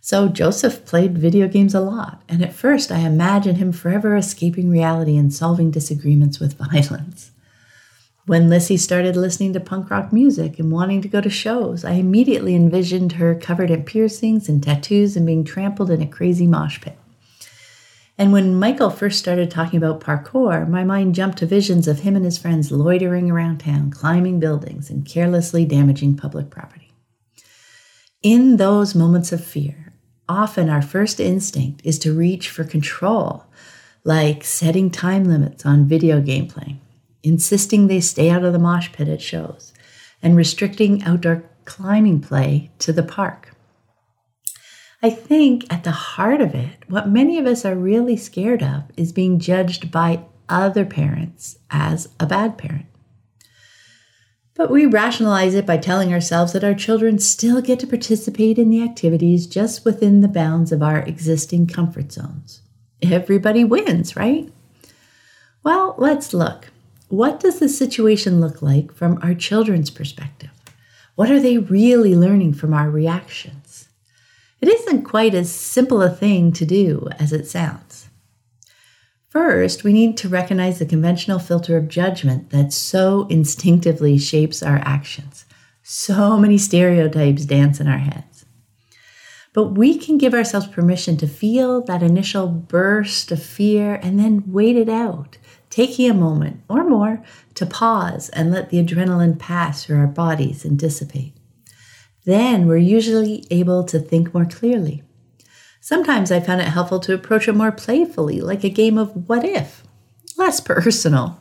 So, 0.00 0.28
Joseph 0.28 0.84
played 0.84 1.18
video 1.18 1.48
games 1.48 1.74
a 1.74 1.80
lot, 1.80 2.22
and 2.28 2.40
at 2.40 2.52
first 2.52 2.92
I 2.92 3.00
imagined 3.00 3.58
him 3.58 3.72
forever 3.72 4.14
escaping 4.14 4.70
reality 4.70 5.16
and 5.16 5.34
solving 5.34 5.72
disagreements 5.72 6.38
with 6.38 6.56
violence. 6.72 7.31
When 8.26 8.48
Lissy 8.48 8.76
started 8.76 9.16
listening 9.16 9.52
to 9.54 9.60
punk 9.60 9.90
rock 9.90 10.12
music 10.12 10.60
and 10.60 10.70
wanting 10.70 11.02
to 11.02 11.08
go 11.08 11.20
to 11.20 11.28
shows, 11.28 11.84
I 11.84 11.94
immediately 11.94 12.54
envisioned 12.54 13.12
her 13.12 13.34
covered 13.34 13.68
in 13.68 13.82
piercings 13.82 14.48
and 14.48 14.62
tattoos 14.62 15.16
and 15.16 15.26
being 15.26 15.42
trampled 15.42 15.90
in 15.90 16.00
a 16.00 16.06
crazy 16.06 16.46
mosh 16.46 16.80
pit. 16.80 16.96
And 18.16 18.32
when 18.32 18.54
Michael 18.54 18.90
first 18.90 19.18
started 19.18 19.50
talking 19.50 19.76
about 19.76 20.00
parkour, 20.00 20.68
my 20.68 20.84
mind 20.84 21.16
jumped 21.16 21.38
to 21.38 21.46
visions 21.46 21.88
of 21.88 22.00
him 22.00 22.14
and 22.14 22.24
his 22.24 22.38
friends 22.38 22.70
loitering 22.70 23.28
around 23.28 23.58
town, 23.58 23.90
climbing 23.90 24.38
buildings, 24.38 24.88
and 24.88 25.04
carelessly 25.04 25.64
damaging 25.64 26.16
public 26.16 26.48
property. 26.48 26.92
In 28.22 28.56
those 28.56 28.94
moments 28.94 29.32
of 29.32 29.42
fear, 29.42 29.94
often 30.28 30.70
our 30.70 30.82
first 30.82 31.18
instinct 31.18 31.80
is 31.82 31.98
to 31.98 32.16
reach 32.16 32.50
for 32.50 32.62
control, 32.62 33.46
like 34.04 34.44
setting 34.44 34.92
time 34.92 35.24
limits 35.24 35.66
on 35.66 35.88
video 35.88 36.20
game 36.20 36.46
playing 36.46 36.81
insisting 37.22 37.86
they 37.86 38.00
stay 38.00 38.30
out 38.30 38.44
of 38.44 38.52
the 38.52 38.58
mosh 38.58 38.92
pit 38.92 39.08
at 39.08 39.22
shows, 39.22 39.72
and 40.22 40.36
restricting 40.36 41.02
outdoor 41.04 41.44
climbing 41.64 42.20
play 42.20 42.70
to 42.78 42.92
the 42.92 43.02
park. 43.02 43.54
I 45.02 45.10
think 45.10 45.72
at 45.72 45.82
the 45.82 45.90
heart 45.90 46.40
of 46.40 46.54
it, 46.54 46.88
what 46.88 47.08
many 47.08 47.38
of 47.38 47.46
us 47.46 47.64
are 47.64 47.74
really 47.74 48.16
scared 48.16 48.62
of 48.62 48.84
is 48.96 49.12
being 49.12 49.40
judged 49.40 49.90
by 49.90 50.24
other 50.48 50.84
parents 50.84 51.58
as 51.70 52.08
a 52.20 52.26
bad 52.26 52.56
parent. 52.56 52.86
But 54.54 54.70
we 54.70 54.86
rationalize 54.86 55.54
it 55.54 55.66
by 55.66 55.78
telling 55.78 56.12
ourselves 56.12 56.52
that 56.52 56.62
our 56.62 56.74
children 56.74 57.18
still 57.18 57.62
get 57.62 57.80
to 57.80 57.86
participate 57.86 58.58
in 58.58 58.68
the 58.68 58.82
activities 58.82 59.46
just 59.46 59.84
within 59.84 60.20
the 60.20 60.28
bounds 60.28 60.72
of 60.72 60.82
our 60.82 60.98
existing 60.98 61.66
comfort 61.66 62.12
zones. 62.12 62.60
Everybody 63.00 63.64
wins, 63.64 64.14
right? 64.14 64.52
Well, 65.64 65.94
let's 65.98 66.34
look. 66.34 66.71
What 67.12 67.40
does 67.40 67.58
the 67.58 67.68
situation 67.68 68.40
look 68.40 68.62
like 68.62 68.90
from 68.90 69.18
our 69.22 69.34
children's 69.34 69.90
perspective? 69.90 70.48
What 71.14 71.30
are 71.30 71.40
they 71.40 71.58
really 71.58 72.16
learning 72.16 72.54
from 72.54 72.72
our 72.72 72.88
reactions? 72.88 73.90
It 74.62 74.68
isn't 74.68 75.02
quite 75.02 75.34
as 75.34 75.52
simple 75.52 76.00
a 76.00 76.08
thing 76.08 76.52
to 76.52 76.64
do 76.64 77.10
as 77.18 77.30
it 77.30 77.46
sounds. 77.46 78.08
First, 79.28 79.84
we 79.84 79.92
need 79.92 80.16
to 80.16 80.28
recognize 80.30 80.78
the 80.78 80.86
conventional 80.86 81.38
filter 81.38 81.76
of 81.76 81.88
judgment 81.88 82.48
that 82.48 82.72
so 82.72 83.26
instinctively 83.28 84.16
shapes 84.16 84.62
our 84.62 84.78
actions. 84.78 85.44
So 85.82 86.38
many 86.38 86.56
stereotypes 86.56 87.44
dance 87.44 87.78
in 87.78 87.88
our 87.88 87.98
heads. 87.98 88.46
But 89.52 89.72
we 89.72 89.98
can 89.98 90.16
give 90.16 90.32
ourselves 90.32 90.66
permission 90.66 91.18
to 91.18 91.26
feel 91.26 91.82
that 91.82 92.02
initial 92.02 92.48
burst 92.48 93.30
of 93.30 93.42
fear 93.42 93.96
and 93.96 94.18
then 94.18 94.44
wait 94.46 94.76
it 94.76 94.88
out 94.88 95.36
taking 95.72 96.10
a 96.10 96.14
moment 96.14 96.60
or 96.68 96.84
more 96.84 97.24
to 97.54 97.64
pause 97.64 98.28
and 98.28 98.52
let 98.52 98.68
the 98.68 98.84
adrenaline 98.84 99.38
pass 99.38 99.82
through 99.82 99.98
our 99.98 100.06
bodies 100.06 100.66
and 100.66 100.78
dissipate. 100.78 101.34
Then 102.26 102.66
we're 102.66 102.76
usually 102.76 103.46
able 103.50 103.82
to 103.84 103.98
think 103.98 104.34
more 104.34 104.44
clearly. 104.44 105.02
Sometimes 105.80 106.30
I 106.30 106.40
found 106.40 106.60
it 106.60 106.68
helpful 106.68 107.00
to 107.00 107.14
approach 107.14 107.48
it 107.48 107.54
more 107.54 107.72
playfully, 107.72 108.40
like 108.42 108.62
a 108.62 108.68
game 108.68 108.98
of 108.98 109.28
what 109.28 109.44
if, 109.44 109.82
less 110.36 110.60
personal. 110.72 111.40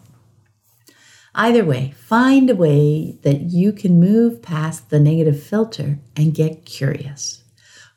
Either 1.36 1.66
way, 1.66 1.94
find 1.98 2.50
a 2.50 2.56
way 2.56 3.18
that 3.24 3.42
you 3.42 3.74
can 3.74 4.00
move 4.00 4.42
past 4.42 4.90
the 4.90 5.00
negative 5.00 5.44
filter 5.44 6.00
and 6.16 6.34
get 6.34 6.66
curious. 6.66 7.44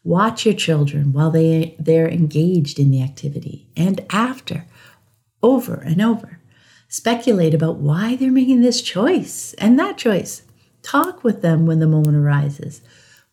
Watch 0.03 0.45
your 0.45 0.55
children 0.55 1.12
while 1.12 1.31
they, 1.31 1.76
they're 1.79 2.09
engaged 2.09 2.81
in 2.81 2.91
the 2.91 3.03
activity 3.03 3.69
and 3.76 4.05
after 4.11 4.67
over 5.44 5.74
and 5.74 6.00
over. 6.00 6.40
Speculate 6.88 7.52
about 7.52 7.76
why 7.76 8.16
they're 8.16 8.32
making 8.32 8.62
this 8.62 8.80
choice 8.80 9.52
and 9.58 9.78
that 9.78 9.98
choice. 9.98 10.42
Talk 10.82 11.22
with 11.22 11.42
them 11.42 11.66
when 11.66 11.80
the 11.80 11.86
moment 11.86 12.16
arises. 12.16 12.80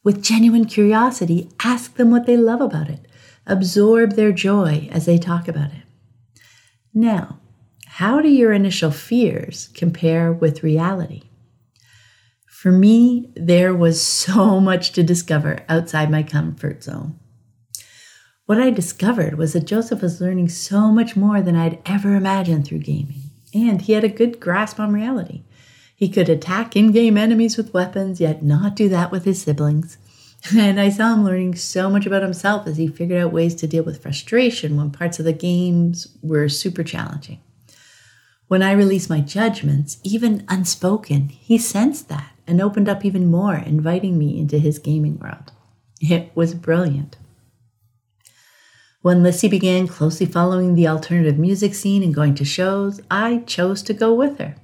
With 0.03 0.21
genuine 0.21 0.65
curiosity, 0.65 1.49
ask 1.63 1.95
them 1.95 2.11
what 2.11 2.25
they 2.25 2.35
love 2.35 2.59
about 2.59 2.89
it. 2.89 3.07
Absorb 3.47 4.13
their 4.13 4.33
joy 4.33 4.89
as 4.91 5.05
they 5.05 5.17
talk 5.17 5.47
about 5.47 5.71
it. 5.71 5.83
Now, 6.93 7.39
how 7.85 8.21
do 8.21 8.27
your 8.27 8.51
initial 8.51 8.91
fears 8.91 9.69
compare 9.73 10.33
with 10.33 10.63
reality? 10.63 11.23
For 12.45 12.71
me, 12.71 13.31
there 13.35 13.73
was 13.73 14.01
so 14.01 14.59
much 14.69 14.91
to 14.93 15.03
discover 15.03 15.59
outside 15.69 16.11
my 16.11 16.23
comfort 16.23 16.83
zone. 16.83 17.20
What 18.51 18.59
I 18.59 18.69
discovered 18.69 19.37
was 19.37 19.53
that 19.53 19.63
Joseph 19.63 20.01
was 20.01 20.19
learning 20.19 20.49
so 20.49 20.91
much 20.91 21.15
more 21.15 21.41
than 21.41 21.55
I'd 21.55 21.79
ever 21.85 22.15
imagined 22.15 22.67
through 22.67 22.79
gaming, 22.79 23.29
and 23.53 23.81
he 23.81 23.93
had 23.93 24.03
a 24.03 24.09
good 24.09 24.41
grasp 24.41 24.77
on 24.77 24.91
reality. 24.91 25.43
He 25.95 26.09
could 26.09 26.27
attack 26.27 26.75
in 26.75 26.91
game 26.91 27.15
enemies 27.15 27.55
with 27.55 27.73
weapons, 27.73 28.19
yet 28.19 28.43
not 28.43 28.75
do 28.75 28.89
that 28.89 29.09
with 29.09 29.23
his 29.23 29.41
siblings. 29.41 29.97
And 30.53 30.81
I 30.81 30.89
saw 30.89 31.13
him 31.13 31.23
learning 31.23 31.55
so 31.55 31.89
much 31.89 32.05
about 32.05 32.23
himself 32.23 32.67
as 32.67 32.75
he 32.75 32.89
figured 32.89 33.21
out 33.21 33.31
ways 33.31 33.55
to 33.55 33.67
deal 33.67 33.85
with 33.85 34.01
frustration 34.01 34.75
when 34.75 34.91
parts 34.91 35.17
of 35.17 35.23
the 35.23 35.31
games 35.31 36.09
were 36.21 36.49
super 36.49 36.83
challenging. 36.83 37.39
When 38.49 38.61
I 38.61 38.73
released 38.73 39.09
my 39.09 39.21
judgments, 39.21 39.97
even 40.03 40.43
unspoken, 40.49 41.29
he 41.29 41.57
sensed 41.57 42.09
that 42.09 42.33
and 42.45 42.59
opened 42.59 42.89
up 42.89 43.05
even 43.05 43.31
more, 43.31 43.55
inviting 43.55 44.17
me 44.17 44.37
into 44.37 44.59
his 44.59 44.77
gaming 44.77 45.19
world. 45.19 45.53
It 46.01 46.31
was 46.35 46.53
brilliant. 46.53 47.15
When 49.01 49.23
Lissy 49.23 49.47
began 49.47 49.87
closely 49.87 50.27
following 50.27 50.75
the 50.75 50.87
alternative 50.87 51.39
music 51.39 51.73
scene 51.73 52.03
and 52.03 52.13
going 52.13 52.35
to 52.35 52.45
shows, 52.45 53.01
I 53.09 53.39
chose 53.47 53.81
to 53.83 53.95
go 53.95 54.13
with 54.13 54.37
her. 54.37 54.55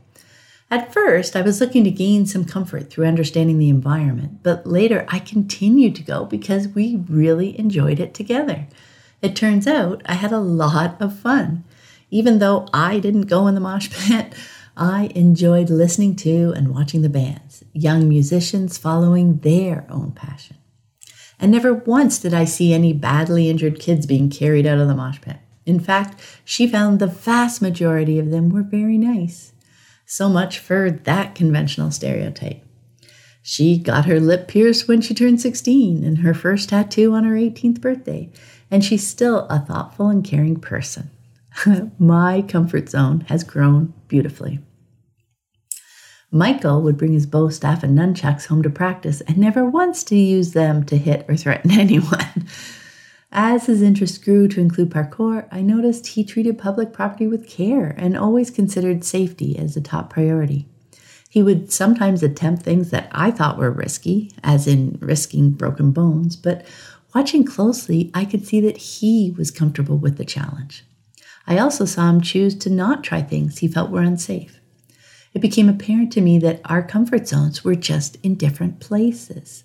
At 0.70 0.94
first, 0.94 1.36
I 1.36 1.42
was 1.42 1.60
looking 1.60 1.84
to 1.86 1.90
gain 1.90 2.28
some 2.28 2.46
comfort 2.46 2.92
through 2.92 3.08
understanding 3.08 3.58
the 3.58 3.70
environment, 3.70 4.44
but 4.44 4.68
later 4.68 5.08
I 5.10 5.18
continued 5.18 5.96
to 5.96 6.04
go 6.04 6.26
because 6.26 6.68
we 6.68 7.04
really 7.10 7.58
enjoyed 7.58 8.00
it 8.00 8.14
together. 8.14 8.68
It 9.24 9.36
turns 9.36 9.66
out 9.66 10.04
I 10.06 10.14
had 10.14 10.32
a 10.32 10.40
lot 10.40 11.02
of 11.02 11.18
fun. 11.18 11.64
Even 12.12 12.38
though 12.38 12.68
I 12.72 13.00
didn't 13.00 13.22
go 13.24 13.48
in 13.48 13.56
the 13.56 13.60
mosh 13.60 13.90
pit, 13.90 14.36
I 14.78 15.10
enjoyed 15.16 15.72
listening 15.72 16.16
to 16.18 16.54
and 16.56 16.76
watching 16.76 17.02
the 17.02 17.10
bands, 17.10 17.64
young 17.74 18.08
musicians 18.08 18.78
following 18.78 19.40
their 19.40 19.88
own 19.90 20.12
passion 20.12 20.58
and 21.40 21.52
never 21.52 21.74
once 21.74 22.20
did 22.20 22.34
I 22.34 22.46
see 22.46 22.74
any 22.74 22.94
badly 22.94 23.50
injured 23.50 23.80
kids 23.80 24.06
being 24.06 24.30
carried 24.30 24.66
out 24.66 24.80
of 24.80 24.88
the 24.88 24.96
mosh 24.96 25.22
pit. 25.22 25.38
In 25.66 25.80
fact, 25.80 26.20
she 26.46 26.68
found 26.68 27.00
the 27.00 27.08
vast 27.08 27.62
majority 27.62 28.20
of 28.20 28.32
them 28.32 28.50
were 28.50 28.64
very 28.64 28.98
nice. 28.98 29.52
So 30.06 30.30
much 30.30 30.60
for 30.60 30.90
that 30.90 31.36
conventional 31.36 31.92
stereotype. 31.92 32.64
She 33.42 33.78
got 33.78 34.06
her 34.06 34.20
lip 34.20 34.48
pierced 34.48 34.88
when 34.88 35.02
she 35.02 35.14
turned 35.14 35.42
16 35.42 36.04
and 36.04 36.20
her 36.20 36.34
first 36.34 36.70
tattoo 36.70 37.14
on 37.14 37.24
her 37.24 37.36
18th 37.36 37.82
birthday, 37.82 38.30
and 38.72 38.84
she's 38.84 39.06
still 39.06 39.48
a 39.50 39.60
thoughtful 39.60 40.10
and 40.10 40.24
caring 40.24 40.60
person. 40.60 41.10
My 42.00 42.42
comfort 42.42 42.90
zone 42.90 43.22
has 43.30 43.44
grown 43.44 43.94
beautifully. 44.08 44.60
Michael 46.32 46.82
would 46.82 46.98
bring 46.98 47.14
his 47.14 47.26
bow 47.26 47.50
staff 47.50 47.84
and 47.84 47.98
nunchucks 47.98 48.48
home 48.48 48.62
to 48.64 48.70
practice 48.70 49.22
and 49.22 49.38
never 49.38 49.64
once 49.64 50.04
to 50.04 50.16
use 50.16 50.52
them 50.52 50.84
to 50.86 50.98
hit 50.98 51.26
or 51.30 51.38
threaten 51.38 51.72
anyone. 51.80 52.48
As 53.32 53.68
his 53.68 53.82
interest 53.82 54.24
grew 54.24 54.48
to 54.50 54.60
include 54.60 54.90
parkour, 54.90 55.48
I 55.52 55.62
noticed 55.62 56.08
he 56.08 56.24
treated 56.24 56.58
public 56.58 56.92
property 56.92 57.28
with 57.28 57.48
care 57.48 57.90
and 57.98 58.18
always 58.18 58.52
considered 58.52 59.06
safety 59.06 59.58
as 59.58 59.78
a 59.78 59.82
top 59.82 60.10
priority. 60.10 60.68
He 61.30 61.44
would 61.44 61.72
sometimes 61.72 62.24
attempt 62.24 62.64
things 62.64 62.90
that 62.90 63.10
I 63.12 63.32
thought 63.32 63.58
were 63.58 63.72
risky, 63.72 64.32
as 64.44 64.66
in 64.66 64.98
risking 65.02 65.52
broken 65.52 65.92
bones, 65.92 66.36
but 66.36 66.66
watching 67.14 67.44
closely, 67.44 68.12
I 68.14 68.26
could 68.26 68.46
see 68.46 68.60
that 68.62 68.78
he 68.78 69.34
was 69.38 69.52
comfortable 69.52 69.98
with 69.98 70.18
the 70.18 70.26
challenge. 70.26 70.84
I 71.46 71.58
also 71.58 71.86
saw 71.86 72.10
him 72.10 72.22
choose 72.22 72.56
to 72.56 72.70
not 72.70 73.04
try 73.04 73.22
things 73.22 73.60
he 73.60 73.68
felt 73.68 73.92
were 73.92 74.02
unsafe 74.02 74.57
it 75.34 75.42
became 75.42 75.70
apparent 75.70 76.12
to 76.14 76.22
me 76.22 76.40
that 76.40 76.62
our 76.66 76.82
comfort 76.82 77.28
zones 77.28 77.64
were 77.64 77.76
just 77.76 78.18
in 78.24 78.36
different 78.36 78.80
places. 78.80 79.64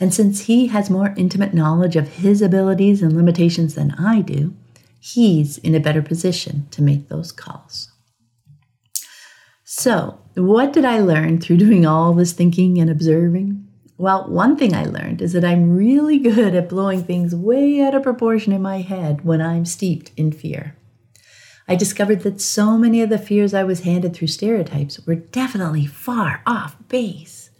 And 0.00 0.12
since 0.12 0.42
he 0.42 0.68
has 0.68 0.90
more 0.90 1.14
intimate 1.16 1.54
knowledge 1.54 1.96
of 1.96 2.16
his 2.16 2.42
abilities 2.42 3.02
and 3.02 3.16
limitations 3.16 3.74
than 3.74 3.92
I 3.92 4.20
do, 4.20 4.54
he's 4.98 5.58
in 5.58 5.74
a 5.74 5.80
better 5.80 6.02
position 6.02 6.66
to 6.70 6.82
make 6.82 7.08
those 7.08 7.32
calls. 7.32 7.90
So, 9.64 10.18
what 10.34 10.72
did 10.72 10.84
I 10.84 10.98
learn 11.00 11.40
through 11.40 11.56
doing 11.58 11.86
all 11.86 12.12
this 12.14 12.32
thinking 12.32 12.78
and 12.78 12.90
observing? 12.90 13.66
Well, 13.96 14.28
one 14.28 14.56
thing 14.56 14.74
I 14.74 14.84
learned 14.84 15.22
is 15.22 15.32
that 15.32 15.44
I'm 15.44 15.76
really 15.76 16.18
good 16.18 16.54
at 16.54 16.68
blowing 16.68 17.04
things 17.04 17.34
way 17.34 17.80
out 17.80 17.94
of 17.94 18.02
proportion 18.02 18.52
in 18.52 18.60
my 18.60 18.80
head 18.80 19.24
when 19.24 19.40
I'm 19.40 19.64
steeped 19.64 20.10
in 20.16 20.32
fear. 20.32 20.76
I 21.68 21.76
discovered 21.76 22.20
that 22.20 22.40
so 22.40 22.76
many 22.76 23.02
of 23.02 23.08
the 23.08 23.18
fears 23.18 23.54
I 23.54 23.64
was 23.64 23.80
handed 23.80 24.14
through 24.14 24.28
stereotypes 24.28 25.04
were 25.06 25.14
definitely 25.14 25.86
far 25.86 26.42
off 26.46 26.76
base. 26.88 27.50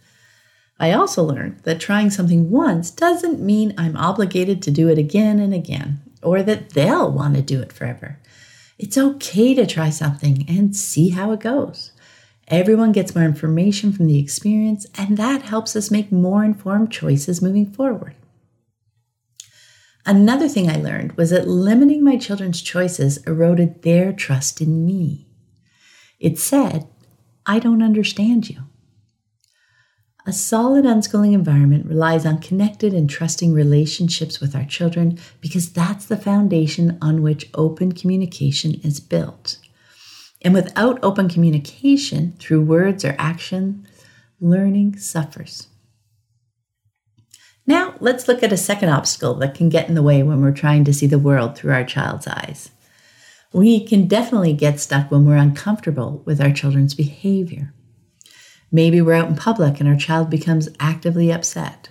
I 0.79 0.91
also 0.91 1.23
learned 1.23 1.59
that 1.63 1.79
trying 1.79 2.09
something 2.09 2.49
once 2.49 2.91
doesn't 2.91 3.39
mean 3.39 3.73
I'm 3.77 3.95
obligated 3.95 4.61
to 4.63 4.71
do 4.71 4.89
it 4.89 4.97
again 4.97 5.39
and 5.39 5.53
again, 5.53 6.01
or 6.21 6.43
that 6.43 6.71
they'll 6.71 7.11
want 7.11 7.35
to 7.35 7.41
do 7.41 7.61
it 7.61 7.71
forever. 7.71 8.19
It's 8.77 8.97
okay 8.97 9.53
to 9.53 9.65
try 9.65 9.89
something 9.89 10.45
and 10.49 10.75
see 10.75 11.09
how 11.09 11.31
it 11.31 11.39
goes. 11.39 11.91
Everyone 12.49 12.91
gets 12.91 13.15
more 13.15 13.23
information 13.23 13.93
from 13.93 14.07
the 14.07 14.19
experience, 14.19 14.85
and 14.95 15.15
that 15.17 15.43
helps 15.43 15.75
us 15.75 15.89
make 15.89 16.11
more 16.11 16.43
informed 16.43 16.91
choices 16.91 17.41
moving 17.41 17.71
forward. 17.71 18.15
Another 20.05 20.49
thing 20.49 20.69
I 20.69 20.75
learned 20.75 21.13
was 21.13 21.29
that 21.29 21.47
limiting 21.47 22.03
my 22.03 22.17
children's 22.17 22.61
choices 22.61 23.17
eroded 23.25 23.83
their 23.83 24.11
trust 24.11 24.59
in 24.59 24.85
me. 24.85 25.27
It 26.19 26.37
said, 26.37 26.87
I 27.45 27.59
don't 27.59 27.81
understand 27.81 28.49
you. 28.49 28.63
A 30.25 30.31
solid 30.31 30.85
unschooling 30.85 31.33
environment 31.33 31.85
relies 31.85 32.25
on 32.25 32.39
connected 32.39 32.93
and 32.93 33.09
trusting 33.09 33.53
relationships 33.53 34.39
with 34.39 34.55
our 34.55 34.63
children 34.63 35.19
because 35.41 35.71
that's 35.71 36.05
the 36.05 36.15
foundation 36.15 36.97
on 37.01 37.21
which 37.21 37.49
open 37.53 37.91
communication 37.91 38.79
is 38.83 39.01
built. 39.01 39.57
And 40.41 40.53
without 40.53 40.99
open 41.03 41.27
communication 41.27 42.33
through 42.39 42.61
words 42.61 43.03
or 43.03 43.15
action, 43.17 43.85
learning 44.39 44.97
suffers. 44.97 45.67
Now, 47.65 47.95
let's 47.99 48.27
look 48.27 48.43
at 48.43 48.51
a 48.51 48.57
second 48.57 48.89
obstacle 48.89 49.35
that 49.35 49.55
can 49.55 49.69
get 49.69 49.87
in 49.87 49.95
the 49.95 50.03
way 50.03 50.21
when 50.21 50.41
we're 50.41 50.51
trying 50.51 50.83
to 50.85 50.93
see 50.93 51.07
the 51.07 51.19
world 51.19 51.57
through 51.57 51.71
our 51.71 51.85
child's 51.85 52.27
eyes. 52.27 52.71
We 53.53 53.85
can 53.85 54.07
definitely 54.07 54.53
get 54.53 54.79
stuck 54.79 55.09
when 55.09 55.25
we're 55.25 55.37
uncomfortable 55.37 56.23
with 56.25 56.41
our 56.41 56.51
children's 56.51 56.93
behavior. 56.93 57.73
Maybe 58.71 58.99
we're 59.01 59.13
out 59.13 59.29
in 59.29 59.35
public 59.35 59.79
and 59.79 59.87
our 59.87 59.95
child 59.95 60.29
becomes 60.29 60.67
actively 60.79 61.31
upset. 61.31 61.89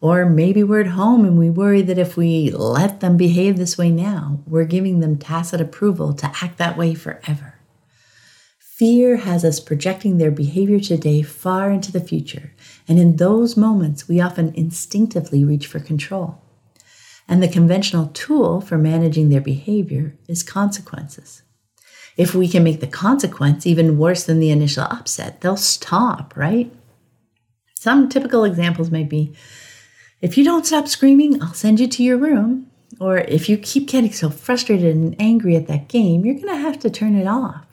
Or 0.00 0.28
maybe 0.28 0.62
we're 0.62 0.80
at 0.80 0.88
home 0.88 1.24
and 1.24 1.38
we 1.38 1.48
worry 1.48 1.80
that 1.82 1.96
if 1.96 2.16
we 2.16 2.50
let 2.50 3.00
them 3.00 3.16
behave 3.16 3.56
this 3.56 3.78
way 3.78 3.90
now, 3.90 4.40
we're 4.46 4.64
giving 4.64 5.00
them 5.00 5.16
tacit 5.16 5.60
approval 5.60 6.12
to 6.14 6.26
act 6.42 6.58
that 6.58 6.76
way 6.76 6.92
forever. 6.92 7.53
Fear 8.84 9.16
has 9.16 9.46
us 9.46 9.60
projecting 9.60 10.18
their 10.18 10.30
behavior 10.30 10.78
today 10.78 11.22
far 11.22 11.70
into 11.70 11.90
the 11.90 12.02
future, 12.02 12.52
and 12.86 12.98
in 12.98 13.16
those 13.16 13.56
moments, 13.56 14.06
we 14.08 14.20
often 14.20 14.52
instinctively 14.54 15.42
reach 15.42 15.66
for 15.66 15.80
control. 15.80 16.42
And 17.26 17.42
the 17.42 17.48
conventional 17.48 18.08
tool 18.08 18.60
for 18.60 18.76
managing 18.76 19.30
their 19.30 19.40
behavior 19.40 20.18
is 20.28 20.42
consequences. 20.42 21.40
If 22.18 22.34
we 22.34 22.46
can 22.46 22.62
make 22.62 22.80
the 22.80 22.86
consequence 22.86 23.66
even 23.66 23.96
worse 23.96 24.24
than 24.24 24.38
the 24.38 24.50
initial 24.50 24.84
upset, 24.84 25.40
they'll 25.40 25.56
stop, 25.56 26.36
right? 26.36 26.70
Some 27.72 28.10
typical 28.10 28.44
examples 28.44 28.90
may 28.90 29.04
be 29.04 29.34
if 30.20 30.36
you 30.36 30.44
don't 30.44 30.66
stop 30.66 30.88
screaming, 30.88 31.42
I'll 31.42 31.54
send 31.54 31.80
you 31.80 31.88
to 31.88 32.02
your 32.02 32.18
room. 32.18 32.70
Or 33.00 33.16
if 33.16 33.48
you 33.48 33.56
keep 33.56 33.88
getting 33.88 34.12
so 34.12 34.28
frustrated 34.28 34.94
and 34.94 35.16
angry 35.18 35.56
at 35.56 35.68
that 35.68 35.88
game, 35.88 36.26
you're 36.26 36.34
going 36.34 36.48
to 36.48 36.56
have 36.56 36.78
to 36.80 36.90
turn 36.90 37.14
it 37.14 37.26
off. 37.26 37.63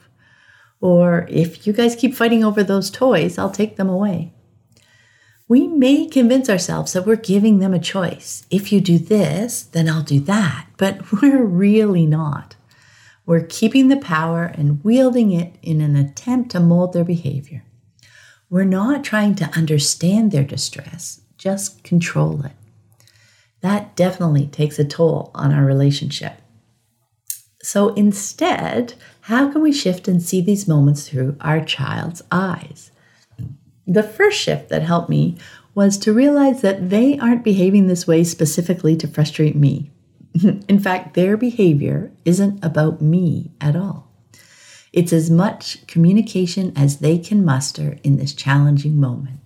Or 0.82 1.28
if 1.30 1.66
you 1.66 1.74
guys 1.74 1.96
keep 1.96 2.16
fighting 2.16 2.44
over 2.44 2.64
those 2.64 2.90
toys, 2.90 3.38
I'll 3.38 3.52
take 3.52 3.78
them 3.78 3.88
away. 3.88 4.34
We 5.48 5.68
may 5.68 6.08
convince 6.08 6.50
ourselves 6.50 6.94
that 6.94 7.06
we're 7.06 7.18
giving 7.18 7.60
them 7.60 7.74
a 7.74 7.80
choice. 7.80 8.46
If 8.50 8.72
you 8.72 8.82
do 8.82 8.98
this, 8.98 9.64
then 9.64 9.88
I'll 9.88 10.02
do 10.02 10.20
that. 10.22 10.68
But 10.78 11.12
we're 11.22 11.44
really 11.44 12.06
not. 12.06 12.56
We're 13.26 13.46
keeping 13.46 13.88
the 13.88 13.98
power 13.98 14.46
and 14.46 14.84
wielding 14.84 15.32
it 15.32 15.56
in 15.62 15.80
an 15.80 15.96
attempt 15.96 16.52
to 16.52 16.60
mold 16.60 16.94
their 16.94 17.04
behavior. 17.04 17.64
We're 18.50 18.64
not 18.66 19.04
trying 19.04 19.36
to 19.36 19.52
understand 19.56 20.32
their 20.32 20.44
distress, 20.44 21.22
just 21.38 21.84
control 21.84 22.44
it. 22.44 22.52
That 23.62 23.96
definitely 23.96 24.48
takes 24.48 24.80
a 24.80 24.84
toll 24.84 25.32
on 25.36 25.54
our 25.54 25.64
relationship. 25.64 26.41
So 27.64 27.90
instead, 27.94 28.96
how 29.22 29.52
can 29.52 29.62
we 29.62 29.72
shift 29.72 30.08
and 30.08 30.22
see 30.22 30.42
these 30.42 30.68
moments 30.68 31.08
through 31.08 31.38
our 31.42 31.64
child's 31.64 32.24
eyes? 32.32 32.92
The 33.86 34.04
first 34.04 34.40
shift 34.40 34.70
that 34.70 34.84
helped 34.84 35.10
me 35.10 35.38
was 35.74 35.98
to 36.00 36.14
realize 36.14 36.62
that 36.62 36.90
they 36.90 37.18
aren't 37.20 37.44
behaving 37.44 37.88
this 37.88 38.08
way 38.08 38.24
specifically 38.24 38.96
to 38.98 39.08
frustrate 39.08 39.56
me. 39.56 39.92
In 40.68 40.80
fact, 40.80 41.14
their 41.14 41.38
behavior 41.38 42.12
isn't 42.26 42.64
about 42.64 43.02
me 43.02 43.52
at 43.62 43.76
all. 43.76 44.12
It's 44.94 45.14
as 45.14 45.30
much 45.30 45.86
communication 45.88 46.74
as 46.76 46.98
they 46.98 47.18
can 47.18 47.46
muster 47.46 47.98
in 48.04 48.18
this 48.18 48.34
challenging 48.34 49.00
moment. 49.00 49.41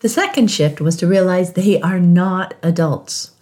The 0.00 0.08
second 0.08 0.48
shift 0.48 0.80
was 0.80 0.94
to 0.98 1.08
realize 1.08 1.52
they 1.52 1.80
are 1.80 1.98
not 1.98 2.54
adults. 2.62 3.32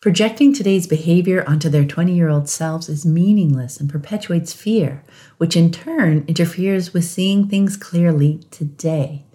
Projecting 0.00 0.54
today's 0.54 0.86
behavior 0.86 1.44
onto 1.46 1.68
their 1.68 1.84
20 1.84 2.14
year 2.14 2.30
old 2.30 2.48
selves 2.48 2.88
is 2.88 3.04
meaningless 3.04 3.78
and 3.78 3.90
perpetuates 3.90 4.54
fear, 4.54 5.04
which 5.36 5.56
in 5.56 5.70
turn 5.70 6.24
interferes 6.26 6.94
with 6.94 7.04
seeing 7.04 7.48
things 7.48 7.76
clearly 7.76 8.38
today. 8.50 9.26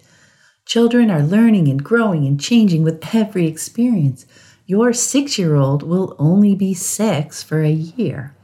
Children 0.66 1.08
are 1.08 1.22
learning 1.22 1.68
and 1.68 1.84
growing 1.84 2.26
and 2.26 2.40
changing 2.40 2.82
with 2.82 3.14
every 3.14 3.46
experience. 3.46 4.26
Your 4.66 4.92
six 4.92 5.38
year 5.38 5.54
old 5.54 5.84
will 5.84 6.16
only 6.18 6.56
be 6.56 6.74
six 6.74 7.44
for 7.44 7.62
a 7.62 7.70
year. 7.70 8.34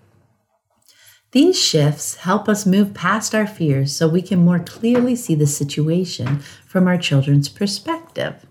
These 1.33 1.61
shifts 1.61 2.17
help 2.17 2.49
us 2.49 2.65
move 2.65 2.95
past 2.95 3.35
our 3.35 3.47
fears 3.47 3.95
so 3.95 4.09
we 4.09 4.23
can 4.23 4.45
more 4.45 4.59
clearly 4.59 5.15
see 5.15 5.35
the 5.35 5.47
situation 5.47 6.39
from 6.67 6.87
our 6.89 6.97
children's 6.97 7.51
perspective. 7.51 8.47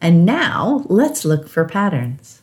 And 0.00 0.24
now 0.24 0.84
let's 0.86 1.24
look 1.24 1.48
for 1.48 1.64
patterns. 1.64 2.42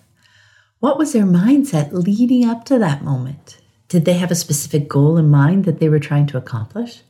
What 0.80 0.98
was 0.98 1.14
their 1.14 1.26
mindset 1.26 1.94
leading 1.94 2.44
up 2.44 2.66
to 2.66 2.78
that 2.80 3.04
moment? 3.04 3.60
Did 3.88 4.04
they 4.04 4.16
have 4.16 4.32
a 4.32 4.36
specific 4.36 4.90
goal 4.90 5.18
in 5.18 5.30
mind 5.30 5.64
that 5.64 5.80
they 5.80 5.88
were 5.88 6.00
trying 6.00 6.28
to 6.28 6.38
accomplish? 6.38 7.02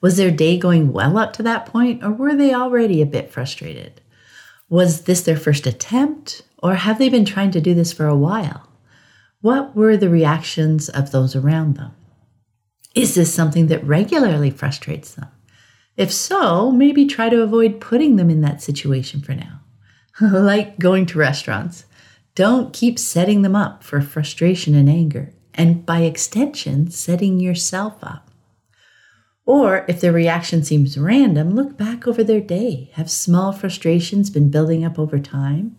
Was 0.00 0.16
their 0.16 0.32
day 0.32 0.58
going 0.58 0.92
well 0.92 1.16
up 1.16 1.32
to 1.34 1.44
that 1.44 1.66
point, 1.66 2.02
or 2.02 2.10
were 2.10 2.34
they 2.34 2.52
already 2.52 3.00
a 3.00 3.06
bit 3.06 3.30
frustrated? 3.30 4.00
Was 4.68 5.02
this 5.02 5.20
their 5.20 5.36
first 5.36 5.68
attempt, 5.68 6.42
or 6.60 6.74
have 6.74 6.98
they 6.98 7.08
been 7.08 7.24
trying 7.24 7.52
to 7.52 7.60
do 7.60 7.72
this 7.72 7.92
for 7.92 8.06
a 8.06 8.16
while? 8.16 8.66
What 9.42 9.74
were 9.74 9.96
the 9.96 10.08
reactions 10.08 10.88
of 10.88 11.10
those 11.10 11.34
around 11.34 11.76
them? 11.76 11.92
Is 12.94 13.16
this 13.16 13.34
something 13.34 13.66
that 13.66 13.84
regularly 13.84 14.50
frustrates 14.50 15.14
them? 15.14 15.28
If 15.96 16.12
so, 16.12 16.70
maybe 16.70 17.06
try 17.06 17.28
to 17.28 17.42
avoid 17.42 17.80
putting 17.80 18.16
them 18.16 18.30
in 18.30 18.40
that 18.42 18.62
situation 18.62 19.20
for 19.20 19.34
now. 19.34 19.60
like 20.20 20.78
going 20.78 21.06
to 21.06 21.18
restaurants, 21.18 21.86
don't 22.36 22.72
keep 22.72 23.00
setting 23.00 23.42
them 23.42 23.56
up 23.56 23.82
for 23.82 24.00
frustration 24.00 24.76
and 24.76 24.88
anger, 24.88 25.34
and 25.54 25.84
by 25.84 26.02
extension, 26.02 26.90
setting 26.90 27.40
yourself 27.40 27.96
up. 28.02 28.30
Or 29.44 29.84
if 29.88 30.00
their 30.00 30.12
reaction 30.12 30.62
seems 30.62 30.96
random, 30.96 31.50
look 31.50 31.76
back 31.76 32.06
over 32.06 32.22
their 32.22 32.40
day. 32.40 32.90
Have 32.94 33.10
small 33.10 33.52
frustrations 33.52 34.30
been 34.30 34.50
building 34.50 34.84
up 34.84 35.00
over 35.00 35.18
time? 35.18 35.76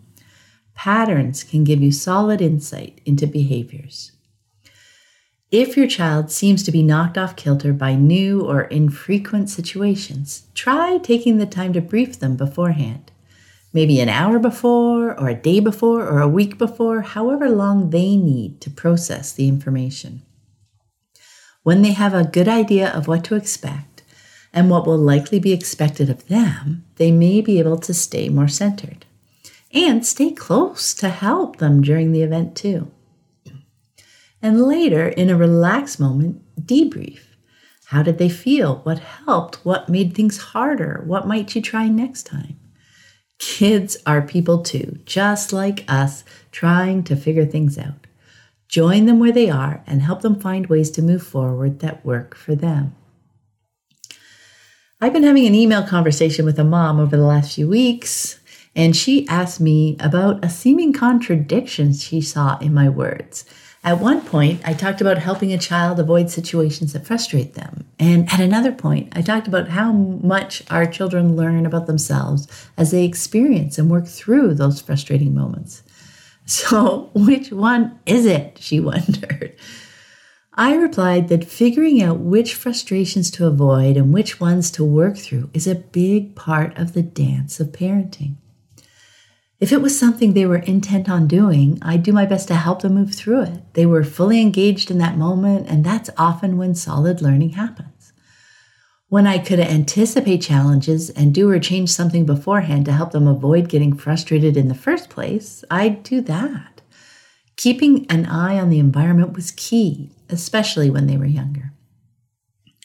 Patterns 0.74 1.44
can 1.44 1.64
give 1.64 1.80
you 1.80 1.92
solid 1.92 2.40
insight 2.40 3.00
into 3.04 3.26
behaviors. 3.26 4.12
If 5.50 5.76
your 5.76 5.86
child 5.86 6.32
seems 6.32 6.64
to 6.64 6.72
be 6.72 6.82
knocked 6.82 7.16
off 7.16 7.36
kilter 7.36 7.72
by 7.72 7.94
new 7.94 8.40
or 8.40 8.62
infrequent 8.62 9.48
situations, 9.48 10.46
try 10.52 10.98
taking 10.98 11.38
the 11.38 11.46
time 11.46 11.72
to 11.74 11.80
brief 11.80 12.18
them 12.18 12.36
beforehand. 12.36 13.12
Maybe 13.72 14.00
an 14.00 14.08
hour 14.08 14.38
before, 14.38 15.18
or 15.18 15.28
a 15.28 15.34
day 15.34 15.60
before, 15.60 16.02
or 16.02 16.20
a 16.20 16.28
week 16.28 16.58
before, 16.58 17.02
however 17.02 17.48
long 17.48 17.90
they 17.90 18.16
need 18.16 18.60
to 18.62 18.70
process 18.70 19.32
the 19.32 19.48
information. 19.48 20.22
When 21.62 21.82
they 21.82 21.92
have 21.92 22.14
a 22.14 22.24
good 22.24 22.48
idea 22.48 22.90
of 22.90 23.08
what 23.08 23.24
to 23.24 23.36
expect 23.36 24.02
and 24.52 24.68
what 24.68 24.86
will 24.86 24.98
likely 24.98 25.38
be 25.38 25.52
expected 25.52 26.10
of 26.10 26.28
them, 26.28 26.84
they 26.96 27.10
may 27.10 27.40
be 27.40 27.58
able 27.58 27.78
to 27.78 27.94
stay 27.94 28.28
more 28.28 28.48
centered 28.48 29.03
and 29.74 30.06
stay 30.06 30.30
close 30.30 30.94
to 30.94 31.08
help 31.08 31.56
them 31.56 31.82
during 31.82 32.12
the 32.12 32.22
event 32.22 32.56
too. 32.56 32.90
And 34.40 34.62
later, 34.62 35.08
in 35.08 35.30
a 35.30 35.36
relaxed 35.36 35.98
moment, 35.98 36.42
debrief. 36.64 37.20
How 37.86 38.02
did 38.02 38.18
they 38.18 38.28
feel? 38.28 38.76
What 38.84 38.98
helped? 38.98 39.64
What 39.64 39.88
made 39.88 40.14
things 40.14 40.38
harder? 40.38 41.02
What 41.06 41.26
might 41.26 41.54
you 41.54 41.60
try 41.60 41.88
next 41.88 42.24
time? 42.24 42.58
Kids 43.38 43.96
are 44.06 44.22
people 44.22 44.62
too, 44.62 44.98
just 45.04 45.52
like 45.52 45.84
us, 45.88 46.24
trying 46.52 47.02
to 47.04 47.16
figure 47.16 47.44
things 47.44 47.76
out. 47.76 48.06
Join 48.68 49.06
them 49.06 49.18
where 49.18 49.32
they 49.32 49.50
are 49.50 49.82
and 49.86 50.02
help 50.02 50.22
them 50.22 50.40
find 50.40 50.66
ways 50.66 50.90
to 50.92 51.02
move 51.02 51.22
forward 51.22 51.80
that 51.80 52.04
work 52.04 52.34
for 52.34 52.54
them. 52.54 52.94
I've 55.00 55.12
been 55.12 55.22
having 55.22 55.46
an 55.46 55.54
email 55.54 55.82
conversation 55.82 56.44
with 56.44 56.58
a 56.58 56.64
mom 56.64 56.98
over 56.98 57.16
the 57.16 57.24
last 57.24 57.54
few 57.54 57.68
weeks, 57.68 58.40
and 58.76 58.96
she 58.96 59.26
asked 59.28 59.60
me 59.60 59.96
about 60.00 60.44
a 60.44 60.48
seeming 60.48 60.92
contradiction 60.92 61.92
she 61.92 62.20
saw 62.20 62.58
in 62.58 62.74
my 62.74 62.88
words. 62.88 63.44
At 63.84 64.00
one 64.00 64.22
point, 64.22 64.62
I 64.64 64.72
talked 64.72 65.02
about 65.02 65.18
helping 65.18 65.52
a 65.52 65.58
child 65.58 66.00
avoid 66.00 66.30
situations 66.30 66.94
that 66.94 67.06
frustrate 67.06 67.52
them. 67.52 67.84
And 67.98 68.26
at 68.32 68.40
another 68.40 68.72
point, 68.72 69.12
I 69.14 69.20
talked 69.20 69.46
about 69.46 69.68
how 69.68 69.92
much 69.92 70.62
our 70.70 70.86
children 70.86 71.36
learn 71.36 71.66
about 71.66 71.86
themselves 71.86 72.48
as 72.78 72.90
they 72.90 73.04
experience 73.04 73.76
and 73.76 73.90
work 73.90 74.06
through 74.06 74.54
those 74.54 74.80
frustrating 74.80 75.34
moments. 75.34 75.82
So, 76.46 77.10
which 77.14 77.52
one 77.52 77.98
is 78.06 78.24
it? 78.24 78.56
She 78.58 78.80
wondered. 78.80 79.54
I 80.54 80.76
replied 80.76 81.28
that 81.28 81.44
figuring 81.44 82.00
out 82.00 82.20
which 82.20 82.54
frustrations 82.54 83.30
to 83.32 83.46
avoid 83.46 83.98
and 83.98 84.14
which 84.14 84.40
ones 84.40 84.70
to 84.72 84.84
work 84.84 85.18
through 85.18 85.50
is 85.52 85.66
a 85.66 85.74
big 85.74 86.34
part 86.36 86.78
of 86.78 86.94
the 86.94 87.02
dance 87.02 87.60
of 87.60 87.68
parenting. 87.68 88.36
If 89.64 89.72
it 89.72 89.80
was 89.80 89.98
something 89.98 90.34
they 90.34 90.44
were 90.44 90.58
intent 90.58 91.08
on 91.08 91.26
doing, 91.26 91.78
I'd 91.80 92.02
do 92.02 92.12
my 92.12 92.26
best 92.26 92.48
to 92.48 92.54
help 92.54 92.82
them 92.82 92.96
move 92.96 93.14
through 93.14 93.44
it. 93.44 93.72
They 93.72 93.86
were 93.86 94.04
fully 94.04 94.42
engaged 94.42 94.90
in 94.90 94.98
that 94.98 95.16
moment, 95.16 95.68
and 95.70 95.82
that's 95.82 96.10
often 96.18 96.58
when 96.58 96.74
solid 96.74 97.22
learning 97.22 97.52
happens. 97.52 98.12
When 99.08 99.26
I 99.26 99.38
could 99.38 99.60
anticipate 99.60 100.42
challenges 100.42 101.08
and 101.08 101.32
do 101.32 101.48
or 101.48 101.58
change 101.58 101.88
something 101.88 102.26
beforehand 102.26 102.84
to 102.84 102.92
help 102.92 103.12
them 103.12 103.26
avoid 103.26 103.70
getting 103.70 103.96
frustrated 103.96 104.58
in 104.58 104.68
the 104.68 104.74
first 104.74 105.08
place, 105.08 105.64
I'd 105.70 106.02
do 106.02 106.20
that. 106.20 106.82
Keeping 107.56 108.04
an 108.10 108.26
eye 108.26 108.58
on 108.58 108.68
the 108.68 108.78
environment 108.78 109.32
was 109.32 109.50
key, 109.52 110.10
especially 110.28 110.90
when 110.90 111.06
they 111.06 111.16
were 111.16 111.24
younger. 111.24 111.72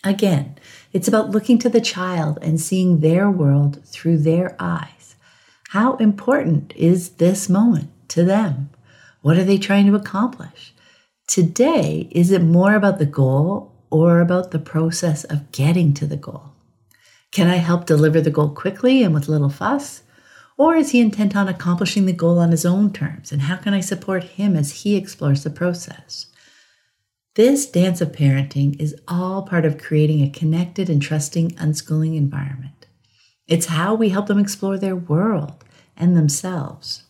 Again, 0.06 0.58
it's 0.94 1.10
about 1.10 1.32
looking 1.32 1.60
to 1.60 1.68
the 1.68 1.82
child 1.82 2.39
and 2.42 2.58
seeing 2.58 3.02
their 3.02 3.30
world 3.30 3.86
through 3.86 4.20
their 4.20 4.56
eyes. 4.62 4.99
How 5.73 5.97
important 5.97 6.73
is 6.75 7.10
this 7.17 7.47
moment 7.47 7.91
to 8.08 8.23
them? 8.23 8.71
What 9.21 9.38
are 9.38 9.43
they 9.43 9.60
trying 9.60 9.86
to 9.86 9.93
accomplish? 9.93 10.73
Today, 11.27 12.08
is 12.10 12.32
it 12.32 12.41
more 12.41 12.73
about 12.73 12.97
the 12.97 13.05
goal 13.05 13.71
or 13.91 14.19
about 14.19 14.49
the 14.49 14.58
process 14.58 15.25
of 15.25 15.51
getting 15.51 15.93
to 15.93 16.08
the 16.08 16.17
goal? 16.17 16.53
Can 17.32 17.47
I 17.47 17.58
help 17.58 17.86
deliver 17.86 18.19
the 18.19 18.32
goal 18.32 18.49
quickly 18.49 19.03
and 19.03 19.13
with 19.13 19.29
little 19.29 19.51
fuss? 19.51 20.01
Or 20.58 20.75
is 20.75 20.89
he 20.89 21.01
intent 21.01 21.36
on 21.36 21.47
accomplishing 21.47 22.08
the 22.08 22.13
goal 22.13 22.39
on 22.39 22.49
his 22.49 22.65
own 22.65 22.91
terms? 22.91 23.32
And 23.32 23.43
how 23.43 23.58
can 23.58 23.75
I 23.75 23.82
support 23.82 24.23
him 24.23 24.55
as 24.55 24.82
he 24.82 24.95
explores 24.95 25.43
the 25.43 25.51
process? 25.51 26.25
This 27.36 27.69
dance 27.69 28.01
of 28.01 28.12
parenting 28.12 28.75
is 28.82 28.95
all 29.08 29.43
part 29.43 29.65
of 29.65 29.77
creating 29.77 30.23
a 30.23 30.32
connected 30.32 30.89
and 30.89 30.99
trusting 30.99 31.51
unschooling 31.58 32.17
environment. 32.17 32.79
It's 33.50 33.66
how 33.66 33.96
we 33.96 34.10
help 34.10 34.28
them 34.28 34.40
explore 34.40 34.78
their 34.78 34.96
world 34.96 35.66
and 35.98 36.16
themselves. 36.16 37.04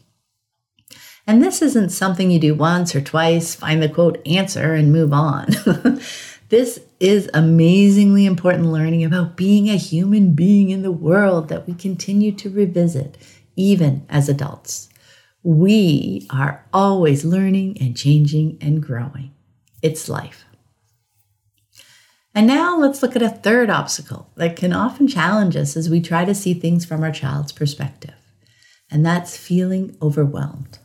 And 1.27 1.43
this 1.43 1.61
isn't 1.61 1.89
something 1.89 2.31
you 2.31 2.39
do 2.39 2.55
once 2.55 2.95
or 2.95 3.01
twice, 3.01 3.53
find 3.53 3.83
the 3.83 3.89
quote 3.89 4.25
answer, 4.25 4.73
and 4.73 4.91
move 4.91 5.13
on. 5.13 5.47
this 6.49 6.79
is 6.99 7.29
amazingly 7.33 8.25
important 8.25 8.71
learning 8.71 9.03
about 9.03 9.35
being 9.35 9.69
a 9.69 9.75
human 9.75 10.33
being 10.33 10.69
in 10.69 10.81
the 10.81 10.91
world 10.91 11.49
that 11.49 11.67
we 11.67 11.73
continue 11.73 12.31
to 12.31 12.49
revisit, 12.49 13.17
even 13.55 14.05
as 14.09 14.29
adults. 14.29 14.89
We 15.43 16.25
are 16.31 16.65
always 16.73 17.25
learning 17.25 17.77
and 17.81 17.95
changing 17.95 18.57
and 18.61 18.81
growing. 18.81 19.33
It's 19.81 20.09
life. 20.09 20.45
And 22.35 22.45
now 22.47 22.77
let's 22.77 23.01
look 23.01 23.15
at 23.15 23.21
a 23.21 23.29
third 23.29 23.69
obstacle 23.69 24.29
that 24.35 24.55
can 24.55 24.71
often 24.71 25.07
challenge 25.07 25.55
us 25.55 25.75
as 25.75 25.89
we 25.89 25.99
try 25.99 26.25
to 26.25 26.35
see 26.35 26.53
things 26.53 26.85
from 26.85 27.03
our 27.03 27.11
child's 27.11 27.51
perspective, 27.51 28.15
and 28.91 29.05
that's 29.05 29.35
feeling 29.35 29.97
overwhelmed. 30.01 30.79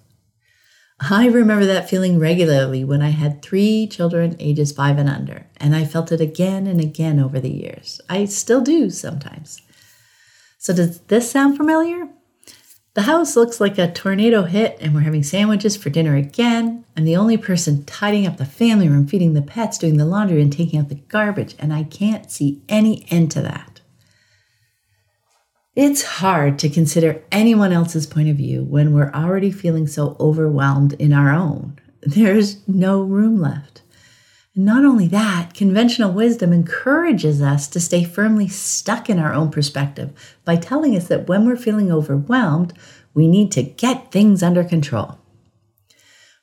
I 1.00 1.26
remember 1.26 1.66
that 1.66 1.90
feeling 1.90 2.18
regularly 2.18 2.84
when 2.84 3.02
I 3.02 3.10
had 3.10 3.42
three 3.42 3.86
children 3.86 4.36
ages 4.38 4.72
five 4.72 4.96
and 4.96 5.08
under, 5.08 5.46
and 5.58 5.76
I 5.76 5.84
felt 5.84 6.12
it 6.12 6.20
again 6.20 6.66
and 6.66 6.80
again 6.80 7.18
over 7.18 7.40
the 7.40 7.50
years. 7.50 8.00
I 8.08 8.24
still 8.24 8.60
do 8.60 8.88
sometimes. 8.90 9.60
So, 10.58 10.72
does 10.72 11.00
this 11.00 11.30
sound 11.30 11.56
familiar? 11.58 12.08
The 12.94 13.02
house 13.02 13.34
looks 13.34 13.60
like 13.60 13.76
a 13.76 13.90
tornado 13.90 14.44
hit, 14.44 14.78
and 14.80 14.94
we're 14.94 15.00
having 15.00 15.24
sandwiches 15.24 15.76
for 15.76 15.90
dinner 15.90 16.14
again. 16.14 16.84
I'm 16.96 17.04
the 17.04 17.16
only 17.16 17.36
person 17.36 17.84
tidying 17.84 18.24
up 18.24 18.36
the 18.36 18.44
family 18.44 18.88
room, 18.88 19.08
feeding 19.08 19.34
the 19.34 19.42
pets, 19.42 19.78
doing 19.78 19.96
the 19.96 20.04
laundry, 20.04 20.40
and 20.40 20.52
taking 20.52 20.78
out 20.78 20.88
the 20.88 20.94
garbage, 20.94 21.56
and 21.58 21.72
I 21.72 21.82
can't 21.82 22.30
see 22.30 22.62
any 22.68 23.04
end 23.10 23.32
to 23.32 23.42
that. 23.42 23.80
It's 25.74 26.04
hard 26.04 26.56
to 26.60 26.68
consider 26.68 27.20
anyone 27.32 27.72
else's 27.72 28.06
point 28.06 28.28
of 28.28 28.36
view 28.36 28.62
when 28.62 28.92
we're 28.92 29.10
already 29.10 29.50
feeling 29.50 29.88
so 29.88 30.16
overwhelmed 30.20 30.92
in 30.92 31.12
our 31.12 31.32
own. 31.32 31.80
There's 32.02 32.58
no 32.68 33.02
room 33.02 33.40
left. 33.40 33.82
Not 34.56 34.84
only 34.84 35.08
that, 35.08 35.52
conventional 35.52 36.12
wisdom 36.12 36.52
encourages 36.52 37.42
us 37.42 37.66
to 37.68 37.80
stay 37.80 38.04
firmly 38.04 38.46
stuck 38.46 39.10
in 39.10 39.18
our 39.18 39.34
own 39.34 39.50
perspective 39.50 40.12
by 40.44 40.54
telling 40.54 40.94
us 40.94 41.08
that 41.08 41.26
when 41.26 41.44
we're 41.44 41.56
feeling 41.56 41.90
overwhelmed, 41.90 42.72
we 43.14 43.26
need 43.26 43.50
to 43.52 43.64
get 43.64 44.12
things 44.12 44.44
under 44.44 44.62
control. 44.62 45.18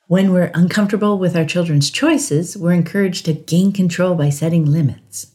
When 0.08 0.30
we're 0.30 0.50
uncomfortable 0.52 1.18
with 1.18 1.34
our 1.34 1.46
children's 1.46 1.90
choices, 1.90 2.54
we're 2.54 2.72
encouraged 2.72 3.24
to 3.24 3.32
gain 3.32 3.72
control 3.72 4.14
by 4.14 4.28
setting 4.28 4.66
limits. 4.66 5.28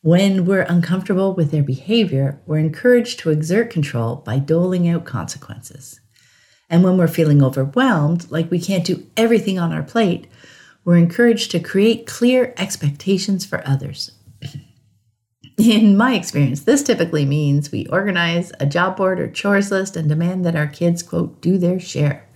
When 0.00 0.46
we're 0.46 0.62
uncomfortable 0.62 1.34
with 1.34 1.50
their 1.50 1.64
behavior, 1.64 2.40
we're 2.46 2.58
encouraged 2.58 3.18
to 3.20 3.30
exert 3.30 3.68
control 3.68 4.16
by 4.16 4.38
doling 4.38 4.88
out 4.88 5.04
consequences. 5.04 6.00
And 6.68 6.84
when 6.84 6.96
we're 6.96 7.08
feeling 7.08 7.42
overwhelmed, 7.42 8.30
like 8.30 8.48
we 8.48 8.60
can't 8.60 8.86
do 8.86 9.08
everything 9.16 9.58
on 9.58 9.72
our 9.72 9.82
plate, 9.82 10.28
we're 10.84 10.96
encouraged 10.96 11.50
to 11.50 11.60
create 11.60 12.06
clear 12.06 12.54
expectations 12.56 13.44
for 13.44 13.66
others. 13.66 14.12
In 15.58 15.96
my 15.96 16.14
experience, 16.14 16.62
this 16.62 16.82
typically 16.82 17.26
means 17.26 17.70
we 17.70 17.86
organize 17.86 18.50
a 18.60 18.66
job 18.66 18.96
board 18.96 19.20
or 19.20 19.30
chores 19.30 19.70
list 19.70 19.96
and 19.96 20.08
demand 20.08 20.44
that 20.44 20.56
our 20.56 20.66
kids, 20.66 21.02
quote, 21.02 21.40
do 21.42 21.58
their 21.58 21.78
share. 21.78 22.26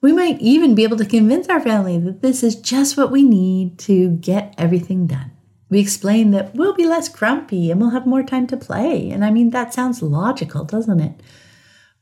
We 0.00 0.12
might 0.12 0.40
even 0.40 0.74
be 0.74 0.84
able 0.84 0.98
to 0.98 1.06
convince 1.06 1.48
our 1.48 1.60
family 1.60 1.98
that 1.98 2.20
this 2.22 2.42
is 2.42 2.56
just 2.56 2.96
what 2.96 3.10
we 3.10 3.22
need 3.22 3.78
to 3.80 4.10
get 4.10 4.54
everything 4.58 5.06
done. 5.06 5.32
We 5.70 5.80
explain 5.80 6.30
that 6.32 6.54
we'll 6.54 6.74
be 6.74 6.86
less 6.86 7.08
grumpy 7.08 7.70
and 7.70 7.80
we'll 7.80 7.90
have 7.90 8.06
more 8.06 8.22
time 8.22 8.46
to 8.48 8.56
play. 8.56 9.10
And 9.10 9.24
I 9.24 9.30
mean, 9.30 9.50
that 9.50 9.74
sounds 9.74 10.02
logical, 10.02 10.64
doesn't 10.64 11.00
it? 11.00 11.20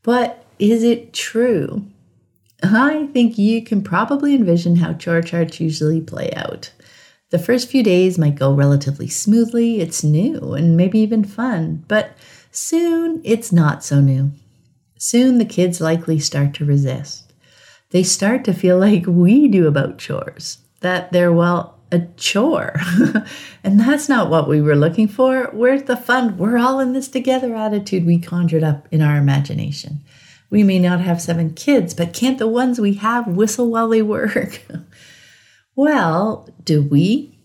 But 0.02 0.44
is 0.58 0.82
it 0.82 1.14
true? 1.14 1.86
I 2.62 3.08
think 3.12 3.38
you 3.38 3.62
can 3.62 3.82
probably 3.82 4.34
envision 4.34 4.76
how 4.76 4.94
chore 4.94 5.22
charts 5.22 5.60
usually 5.60 6.00
play 6.00 6.30
out. 6.32 6.72
The 7.30 7.38
first 7.38 7.68
few 7.68 7.82
days 7.82 8.18
might 8.18 8.36
go 8.36 8.52
relatively 8.52 9.08
smoothly, 9.08 9.80
it's 9.80 10.04
new 10.04 10.52
and 10.52 10.76
maybe 10.76 10.98
even 11.00 11.24
fun, 11.24 11.84
but 11.88 12.16
soon 12.50 13.20
it's 13.24 13.52
not 13.52 13.82
so 13.82 14.00
new. 14.00 14.32
Soon 14.98 15.38
the 15.38 15.44
kids 15.44 15.80
likely 15.80 16.18
start 16.18 16.54
to 16.54 16.64
resist. 16.64 17.32
They 17.90 18.02
start 18.02 18.44
to 18.44 18.54
feel 18.54 18.78
like 18.78 19.06
we 19.06 19.48
do 19.48 19.66
about 19.66 19.98
chores, 19.98 20.58
that 20.80 21.10
they're, 21.10 21.32
well, 21.32 21.78
a 21.90 22.00
chore. 22.16 22.80
and 23.64 23.80
that's 23.80 24.08
not 24.08 24.30
what 24.30 24.48
we 24.48 24.62
were 24.62 24.76
looking 24.76 25.08
for. 25.08 25.50
Where's 25.52 25.84
the 25.84 25.96
fun, 25.96 26.38
we're 26.38 26.58
all 26.58 26.80
in 26.80 26.92
this 26.92 27.08
together 27.08 27.54
attitude 27.54 28.06
we 28.06 28.18
conjured 28.18 28.62
up 28.62 28.88
in 28.90 29.02
our 29.02 29.16
imagination? 29.16 30.00
We 30.52 30.64
may 30.64 30.78
not 30.78 31.00
have 31.00 31.22
seven 31.22 31.54
kids, 31.54 31.94
but 31.94 32.12
can't 32.12 32.36
the 32.36 32.46
ones 32.46 32.78
we 32.78 32.92
have 32.96 33.26
whistle 33.26 33.70
while 33.70 33.88
they 33.88 34.02
work? 34.02 34.60
well, 35.74 36.46
do 36.62 36.82
we? 36.82 37.38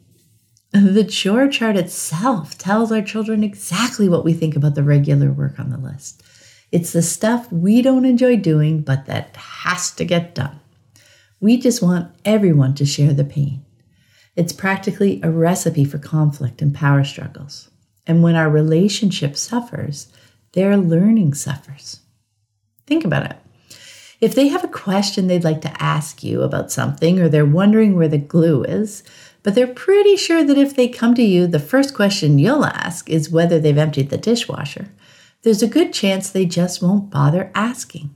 The 0.73 1.05
chore 1.05 1.47
chart 1.47 1.77
itself 1.77 2.57
tells 2.57 2.91
our 2.91 3.01
children 3.01 3.45
exactly 3.45 4.09
what 4.09 4.25
we 4.25 4.33
think 4.33 4.57
about 4.57 4.75
the 4.75 4.83
regular 4.83 5.31
work 5.31 5.57
on 5.57 5.69
the 5.69 5.77
list. 5.77 6.21
It's 6.73 6.91
the 6.91 7.01
stuff 7.01 7.49
we 7.49 7.81
don't 7.81 8.03
enjoy 8.03 8.35
doing, 8.35 8.81
but 8.81 9.05
that 9.05 9.33
has 9.37 9.89
to 9.91 10.03
get 10.03 10.35
done. 10.35 10.59
We 11.39 11.55
just 11.55 11.81
want 11.81 12.13
everyone 12.25 12.75
to 12.75 12.85
share 12.85 13.13
the 13.13 13.23
pain. 13.23 13.63
It's 14.35 14.51
practically 14.51 15.21
a 15.23 15.31
recipe 15.31 15.85
for 15.85 15.97
conflict 15.97 16.61
and 16.61 16.75
power 16.75 17.05
struggles. 17.05 17.69
And 18.05 18.21
when 18.21 18.35
our 18.35 18.49
relationship 18.49 19.37
suffers, 19.37 20.11
their 20.51 20.75
learning 20.75 21.35
suffers. 21.35 22.01
Think 22.87 23.05
about 23.05 23.29
it. 23.29 23.37
If 24.19 24.33
they 24.33 24.47
have 24.47 24.63
a 24.63 24.69
question 24.69 25.27
they'd 25.27 25.43
like 25.43 25.61
to 25.61 25.83
ask 25.83 26.23
you 26.23 26.41
about 26.41 26.71
something, 26.71 27.19
or 27.19 27.29
they're 27.29 27.45
wondering 27.45 27.95
where 27.95 28.07
the 28.07 28.17
glue 28.17 28.63
is, 28.63 29.03
But 29.43 29.55
they're 29.55 29.67
pretty 29.67 30.17
sure 30.17 30.43
that 30.43 30.57
if 30.57 30.75
they 30.75 30.89
come 30.89 31.15
to 31.15 31.23
you, 31.23 31.47
the 31.47 31.59
first 31.59 31.93
question 31.93 32.37
you'll 32.37 32.65
ask 32.65 33.09
is 33.09 33.29
whether 33.29 33.59
they've 33.59 33.77
emptied 33.77 34.09
the 34.09 34.17
dishwasher. 34.17 34.89
There's 35.43 35.63
a 35.63 35.69
good 35.69 35.93
chance 35.93 36.29
they 36.29 36.45
just 36.45 36.81
won't 36.81 37.09
bother 37.09 37.49
asking. 37.55 38.13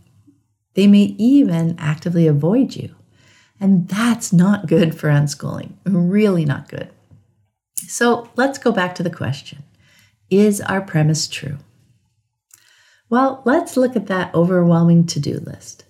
They 0.74 0.88
may 0.88 1.16
even 1.18 1.76
actively 1.80 2.28
avoid 2.28 2.76
you. 2.76 2.96
And 3.62 3.88
that's 3.88 4.34
not 4.34 4.68
good 4.68 4.94
for 4.94 5.08
unschooling, 5.10 5.74
really 5.86 6.44
not 6.44 6.68
good. 6.68 6.90
So 7.76 8.30
let's 8.36 8.58
go 8.58 8.72
back 8.72 8.96
to 8.96 9.04
the 9.04 9.10
question 9.10 9.64
Is 10.30 10.60
our 10.60 10.82
premise 10.82 11.28
true? 11.28 11.60
Well, 13.12 13.42
let's 13.44 13.76
look 13.76 13.98
at 13.98 14.08
that 14.08 14.34
overwhelming 14.34 15.06
to 15.08 15.20
do 15.20 15.38
list. 15.40 15.84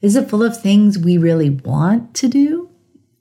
Is 0.00 0.14
it 0.14 0.30
full 0.30 0.44
of 0.44 0.56
things 0.56 0.96
we 0.96 1.18
really 1.18 1.50
want 1.50 2.14
to 2.14 2.28
do? 2.28 2.70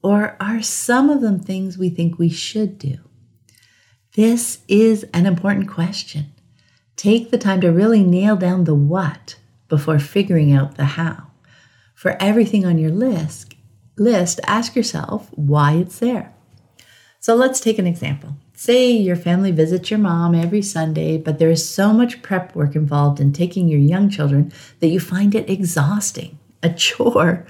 Or 0.03 0.37
are 0.39 0.61
some 0.61 1.09
of 1.09 1.21
them 1.21 1.39
things 1.39 1.75
we 1.75 1.89
think 1.89 2.19
we 2.19 2.29
should 2.29 2.77
do? 2.77 2.99
This 4.13 4.59
is 4.67 5.05
an 5.11 5.25
important 5.25 5.67
question. 5.67 6.31
Take 6.95 7.31
the 7.31 7.39
time 7.39 7.61
to 7.61 7.71
really 7.71 8.03
nail 8.03 8.35
down 8.35 8.65
the 8.65 8.75
what 8.75 9.37
before 9.69 9.97
figuring 9.97 10.53
out 10.53 10.75
the 10.75 10.85
how. 10.85 11.31
For 11.95 12.17
everything 12.19 12.63
on 12.63 12.77
your 12.77 12.91
list, 12.91 13.55
list, 13.97 14.39
ask 14.45 14.75
yourself 14.75 15.29
why 15.31 15.73
it's 15.73 15.97
there. 15.97 16.31
So 17.19 17.33
let's 17.33 17.59
take 17.59 17.79
an 17.79 17.87
example. 17.87 18.35
Say 18.63 18.91
your 18.91 19.15
family 19.15 19.49
visits 19.49 19.89
your 19.89 19.97
mom 19.97 20.35
every 20.35 20.61
Sunday, 20.61 21.17
but 21.17 21.39
there 21.39 21.49
is 21.49 21.67
so 21.67 21.91
much 21.91 22.21
prep 22.21 22.55
work 22.55 22.75
involved 22.75 23.19
in 23.19 23.33
taking 23.33 23.67
your 23.67 23.79
young 23.79 24.07
children 24.07 24.53
that 24.81 24.89
you 24.89 24.99
find 24.99 25.33
it 25.33 25.49
exhausting, 25.49 26.37
a 26.61 26.69
chore. 26.69 27.47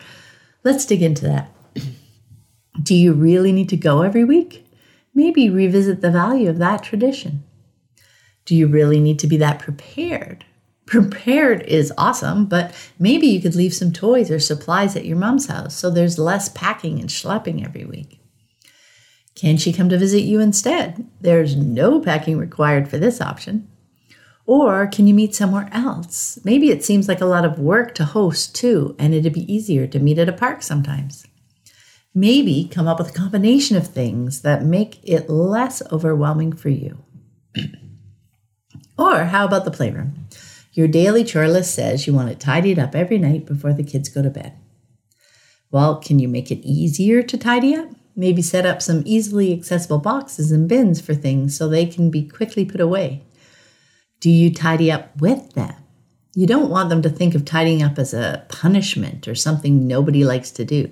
Let's 0.64 0.86
dig 0.86 1.02
into 1.02 1.26
that. 1.26 1.52
Do 2.82 2.96
you 2.96 3.12
really 3.12 3.52
need 3.52 3.68
to 3.68 3.76
go 3.76 4.04
every 4.04 4.24
week? 4.24 4.66
Maybe 5.14 5.50
revisit 5.50 6.00
the 6.00 6.12
value 6.12 6.50
of 6.50 6.60
that 6.60 6.82
tradition. 6.82 7.44
Do 8.46 8.56
you 8.56 8.70
really 8.70 9.02
need 9.02 9.20
to 9.20 9.28
be 9.28 9.36
that 9.36 9.60
prepared? 9.60 10.46
Prepared 10.86 11.64
is 11.64 11.92
awesome, 11.98 12.46
but 12.46 12.74
maybe 13.00 13.28
you 13.28 13.42
could 13.42 13.56
leave 13.56 13.74
some 13.74 13.92
toys 13.92 14.32
or 14.32 14.40
supplies 14.40 14.96
at 14.96 15.04
your 15.04 15.18
mom's 15.18 15.48
house 15.48 15.76
so 15.76 15.90
there's 15.90 16.18
less 16.18 16.48
packing 16.48 17.02
and 17.02 17.10
schlepping 17.10 17.66
every 17.66 17.84
week. 17.84 18.21
Can 19.42 19.58
she 19.58 19.74
come 19.74 19.90
to 19.90 19.98
visit 19.98 20.22
you 20.22 20.40
instead? 20.40 21.08
There's 21.20 21.56
no 21.56 22.00
packing 22.00 22.38
required 22.38 22.88
for 22.88 23.00
this 23.00 23.20
option. 23.20 23.68
Or 24.46 24.86
can 24.86 25.08
you 25.08 25.16
meet 25.16 25.34
somewhere 25.34 25.68
else? 25.72 26.38
Maybe 26.44 26.70
it 26.70 26.86
seems 26.86 27.08
like 27.08 27.22
a 27.22 27.26
lot 27.26 27.44
of 27.44 27.58
work 27.58 27.96
to 27.96 28.06
host 28.06 28.54
too, 28.56 28.96
and 29.00 29.16
it'd 29.16 29.34
be 29.34 29.52
easier 29.52 29.88
to 29.88 29.98
meet 29.98 30.20
at 30.20 30.30
a 30.30 30.32
park 30.32 30.62
sometimes. 30.62 31.26
Maybe 32.14 32.70
come 32.72 32.88
up 32.88 33.00
with 33.00 33.10
a 33.10 33.14
combination 33.18 33.76
of 33.76 33.88
things 33.88 34.44
that 34.44 34.64
make 34.64 35.00
it 35.02 35.28
less 35.28 35.82
overwhelming 35.92 36.54
for 36.54 36.70
you. 36.70 37.04
or 38.96 39.24
how 39.24 39.46
about 39.46 39.66
the 39.66 39.72
playroom? 39.72 40.28
Your 40.72 40.88
daily 40.88 41.24
chore 41.24 41.48
list 41.48 41.74
says 41.74 42.06
you 42.06 42.14
want 42.14 42.30
it 42.30 42.40
tidied 42.40 42.78
up 42.78 42.94
every 42.94 43.18
night 43.18 43.48
before 43.48 43.74
the 43.74 43.84
kids 43.84 44.08
go 44.08 44.22
to 44.22 44.30
bed. 44.30 44.54
Well, 45.72 46.00
can 46.00 46.20
you 46.20 46.28
make 46.28 46.52
it 46.52 46.64
easier 46.64 47.24
to 47.24 47.38
tidy 47.40 47.74
up? 47.74 47.90
Maybe 48.22 48.44
set 48.44 48.68
up 48.68 48.84
some 48.84 49.02
easily 49.04 49.52
accessible 49.52 49.98
boxes 49.98 50.52
and 50.52 50.70
bins 50.70 51.02
for 51.02 51.16
things 51.16 51.58
so 51.58 51.68
they 51.68 51.88
can 51.88 52.12
be 52.12 52.22
quickly 52.24 52.66
put 52.66 52.80
away. 52.80 53.24
Do 54.20 54.30
you 54.30 54.54
tidy 54.54 54.92
up 54.92 55.20
with 55.20 55.54
them? 55.54 55.74
You 56.36 56.46
don't 56.46 56.70
want 56.70 56.90
them 56.90 57.02
to 57.02 57.10
think 57.10 57.34
of 57.34 57.46
tidying 57.46 57.82
up 57.82 57.98
as 57.98 58.14
a 58.14 58.46
punishment 58.48 59.28
or 59.28 59.34
something 59.34 59.88
nobody 59.88 60.24
likes 60.24 60.52
to 60.52 60.64
do. 60.64 60.92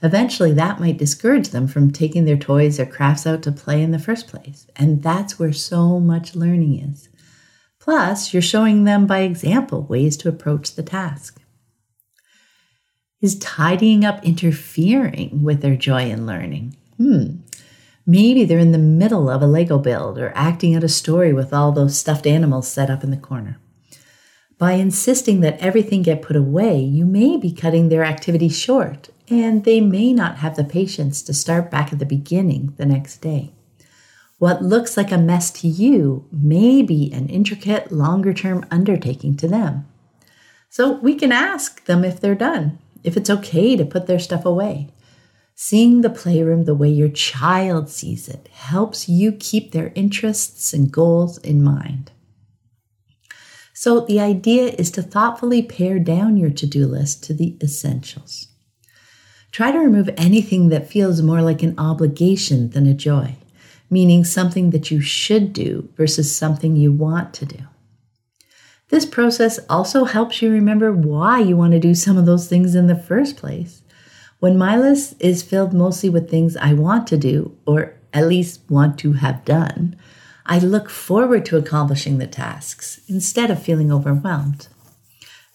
Eventually, 0.00 0.52
that 0.52 0.78
might 0.78 0.96
discourage 0.96 1.48
them 1.48 1.66
from 1.66 1.90
taking 1.90 2.24
their 2.24 2.36
toys 2.36 2.78
or 2.78 2.86
crafts 2.86 3.26
out 3.26 3.42
to 3.42 3.50
play 3.50 3.82
in 3.82 3.90
the 3.90 3.98
first 3.98 4.28
place. 4.28 4.68
And 4.76 5.02
that's 5.02 5.40
where 5.40 5.52
so 5.52 5.98
much 5.98 6.36
learning 6.36 6.78
is. 6.78 7.08
Plus, 7.80 8.32
you're 8.32 8.40
showing 8.40 8.84
them 8.84 9.08
by 9.08 9.22
example 9.22 9.82
ways 9.82 10.16
to 10.18 10.28
approach 10.28 10.76
the 10.76 10.84
task. 10.84 11.39
Is 13.20 13.38
tidying 13.38 14.02
up 14.02 14.24
interfering 14.24 15.42
with 15.42 15.60
their 15.60 15.76
joy 15.76 16.10
in 16.10 16.24
learning? 16.24 16.74
Hmm. 16.96 17.40
Maybe 18.06 18.46
they're 18.46 18.58
in 18.58 18.72
the 18.72 18.78
middle 18.78 19.28
of 19.28 19.42
a 19.42 19.46
Lego 19.46 19.78
build 19.78 20.18
or 20.18 20.32
acting 20.34 20.74
out 20.74 20.84
a 20.84 20.88
story 20.88 21.34
with 21.34 21.52
all 21.52 21.70
those 21.70 21.98
stuffed 21.98 22.26
animals 22.26 22.66
set 22.66 22.88
up 22.88 23.04
in 23.04 23.10
the 23.10 23.18
corner. 23.18 23.58
By 24.56 24.72
insisting 24.72 25.40
that 25.40 25.58
everything 25.60 26.00
get 26.00 26.22
put 26.22 26.34
away, 26.34 26.78
you 26.80 27.04
may 27.04 27.36
be 27.36 27.52
cutting 27.52 27.90
their 27.90 28.04
activity 28.04 28.48
short 28.48 29.10
and 29.28 29.64
they 29.64 29.82
may 29.82 30.14
not 30.14 30.38
have 30.38 30.56
the 30.56 30.64
patience 30.64 31.20
to 31.22 31.34
start 31.34 31.70
back 31.70 31.92
at 31.92 31.98
the 31.98 32.06
beginning 32.06 32.72
the 32.78 32.86
next 32.86 33.18
day. 33.18 33.52
What 34.38 34.62
looks 34.62 34.96
like 34.96 35.12
a 35.12 35.18
mess 35.18 35.50
to 35.60 35.68
you 35.68 36.26
may 36.32 36.80
be 36.80 37.12
an 37.12 37.28
intricate, 37.28 37.92
longer 37.92 38.32
term 38.32 38.64
undertaking 38.70 39.36
to 39.36 39.48
them. 39.48 39.86
So 40.70 40.92
we 40.92 41.14
can 41.14 41.32
ask 41.32 41.84
them 41.84 42.02
if 42.02 42.18
they're 42.18 42.34
done, 42.34 42.78
if 43.04 43.16
it's 43.16 43.30
okay 43.30 43.76
to 43.76 43.84
put 43.84 44.06
their 44.06 44.18
stuff 44.18 44.44
away. 44.44 44.88
Seeing 45.54 46.00
the 46.00 46.10
playroom 46.10 46.64
the 46.64 46.74
way 46.74 46.88
your 46.88 47.10
child 47.10 47.90
sees 47.90 48.28
it 48.28 48.48
helps 48.52 49.08
you 49.08 49.32
keep 49.32 49.72
their 49.72 49.92
interests 49.94 50.72
and 50.72 50.90
goals 50.90 51.36
in 51.38 51.62
mind. 51.62 52.12
So, 53.74 54.00
the 54.00 54.20
idea 54.20 54.74
is 54.78 54.90
to 54.92 55.02
thoughtfully 55.02 55.62
pare 55.62 55.98
down 55.98 56.36
your 56.36 56.50
to 56.50 56.66
do 56.66 56.86
list 56.86 57.22
to 57.24 57.34
the 57.34 57.56
essentials. 57.62 58.48
Try 59.52 59.72
to 59.72 59.78
remove 59.78 60.10
anything 60.16 60.68
that 60.68 60.88
feels 60.88 61.22
more 61.22 61.42
like 61.42 61.62
an 61.62 61.74
obligation 61.78 62.70
than 62.70 62.86
a 62.86 62.94
joy, 62.94 63.36
meaning 63.88 64.24
something 64.24 64.70
that 64.70 64.90
you 64.90 65.00
should 65.00 65.52
do 65.52 65.88
versus 65.96 66.34
something 66.34 66.76
you 66.76 66.92
want 66.92 67.34
to 67.34 67.46
do. 67.46 67.58
This 68.90 69.06
process 69.06 69.60
also 69.68 70.04
helps 70.04 70.42
you 70.42 70.50
remember 70.50 70.92
why 70.92 71.38
you 71.38 71.56
want 71.56 71.72
to 71.72 71.78
do 71.78 71.94
some 71.94 72.18
of 72.18 72.26
those 72.26 72.48
things 72.48 72.74
in 72.74 72.88
the 72.88 72.96
first 72.96 73.36
place. 73.36 73.82
When 74.40 74.58
my 74.58 74.76
list 74.76 75.14
is 75.20 75.42
filled 75.42 75.72
mostly 75.72 76.10
with 76.10 76.28
things 76.28 76.56
I 76.56 76.72
want 76.72 77.06
to 77.08 77.16
do, 77.16 77.56
or 77.66 77.94
at 78.12 78.26
least 78.26 78.62
want 78.68 78.98
to 79.00 79.12
have 79.12 79.44
done, 79.44 79.96
I 80.44 80.58
look 80.58 80.90
forward 80.90 81.44
to 81.46 81.56
accomplishing 81.56 82.18
the 82.18 82.26
tasks 82.26 83.00
instead 83.06 83.50
of 83.50 83.62
feeling 83.62 83.92
overwhelmed. 83.92 84.66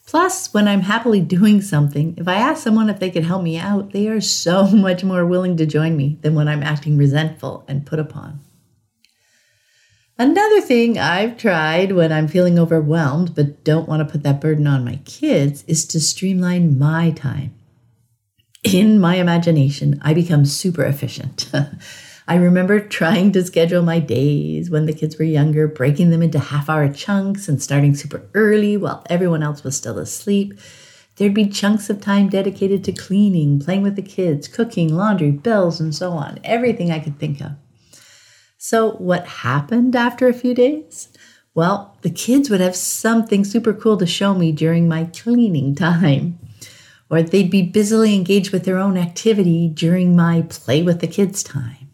Plus, 0.06 0.54
when 0.54 0.66
I'm 0.68 0.82
happily 0.82 1.20
doing 1.20 1.60
something, 1.60 2.14
if 2.16 2.28
I 2.28 2.36
ask 2.36 2.62
someone 2.62 2.88
if 2.88 3.00
they 3.00 3.10
could 3.10 3.24
help 3.24 3.42
me 3.42 3.58
out, 3.58 3.92
they 3.92 4.08
are 4.08 4.20
so 4.20 4.66
much 4.72 5.04
more 5.04 5.26
willing 5.26 5.58
to 5.58 5.66
join 5.66 5.96
me 5.96 6.18
than 6.22 6.34
when 6.34 6.48
I'm 6.48 6.62
acting 6.62 6.96
resentful 6.96 7.66
and 7.68 7.84
put 7.84 7.98
upon. 7.98 8.40
Another 10.18 10.62
thing 10.62 10.98
I've 10.98 11.36
tried 11.36 11.92
when 11.92 12.10
I'm 12.10 12.26
feeling 12.26 12.58
overwhelmed 12.58 13.34
but 13.34 13.62
don't 13.64 13.86
want 13.86 14.00
to 14.00 14.10
put 14.10 14.22
that 14.22 14.40
burden 14.40 14.66
on 14.66 14.82
my 14.82 14.96
kids 15.04 15.62
is 15.66 15.84
to 15.88 16.00
streamline 16.00 16.78
my 16.78 17.10
time. 17.10 17.54
In 18.64 18.98
my 18.98 19.16
imagination, 19.16 20.00
I 20.02 20.14
become 20.14 20.46
super 20.46 20.84
efficient. 20.84 21.50
I 22.28 22.36
remember 22.36 22.80
trying 22.80 23.32
to 23.32 23.44
schedule 23.44 23.82
my 23.82 24.00
days 24.00 24.70
when 24.70 24.86
the 24.86 24.94
kids 24.94 25.18
were 25.18 25.24
younger, 25.24 25.68
breaking 25.68 26.08
them 26.08 26.22
into 26.22 26.38
half 26.38 26.70
hour 26.70 26.90
chunks 26.90 27.46
and 27.46 27.62
starting 27.62 27.94
super 27.94 28.22
early 28.32 28.78
while 28.78 29.04
everyone 29.10 29.42
else 29.42 29.62
was 29.62 29.76
still 29.76 29.98
asleep. 29.98 30.58
There'd 31.16 31.34
be 31.34 31.46
chunks 31.46 31.90
of 31.90 32.00
time 32.00 32.30
dedicated 32.30 32.82
to 32.84 32.92
cleaning, 32.92 33.60
playing 33.60 33.82
with 33.82 33.96
the 33.96 34.02
kids, 34.02 34.48
cooking, 34.48 34.94
laundry, 34.96 35.30
bills, 35.30 35.78
and 35.78 35.94
so 35.94 36.12
on, 36.12 36.40
everything 36.42 36.90
I 36.90 37.00
could 37.00 37.18
think 37.18 37.42
of. 37.42 37.52
So, 38.68 38.94
what 38.94 39.28
happened 39.28 39.94
after 39.94 40.26
a 40.26 40.34
few 40.34 40.52
days? 40.52 41.08
Well, 41.54 41.96
the 42.02 42.10
kids 42.10 42.50
would 42.50 42.60
have 42.60 42.74
something 42.74 43.44
super 43.44 43.72
cool 43.72 43.96
to 43.96 44.06
show 44.06 44.34
me 44.34 44.50
during 44.50 44.88
my 44.88 45.04
cleaning 45.04 45.76
time. 45.76 46.40
Or 47.08 47.22
they'd 47.22 47.48
be 47.48 47.62
busily 47.62 48.12
engaged 48.12 48.50
with 48.50 48.64
their 48.64 48.78
own 48.78 48.96
activity 48.96 49.68
during 49.68 50.16
my 50.16 50.42
play 50.48 50.82
with 50.82 50.98
the 50.98 51.06
kids 51.06 51.44
time. 51.44 51.92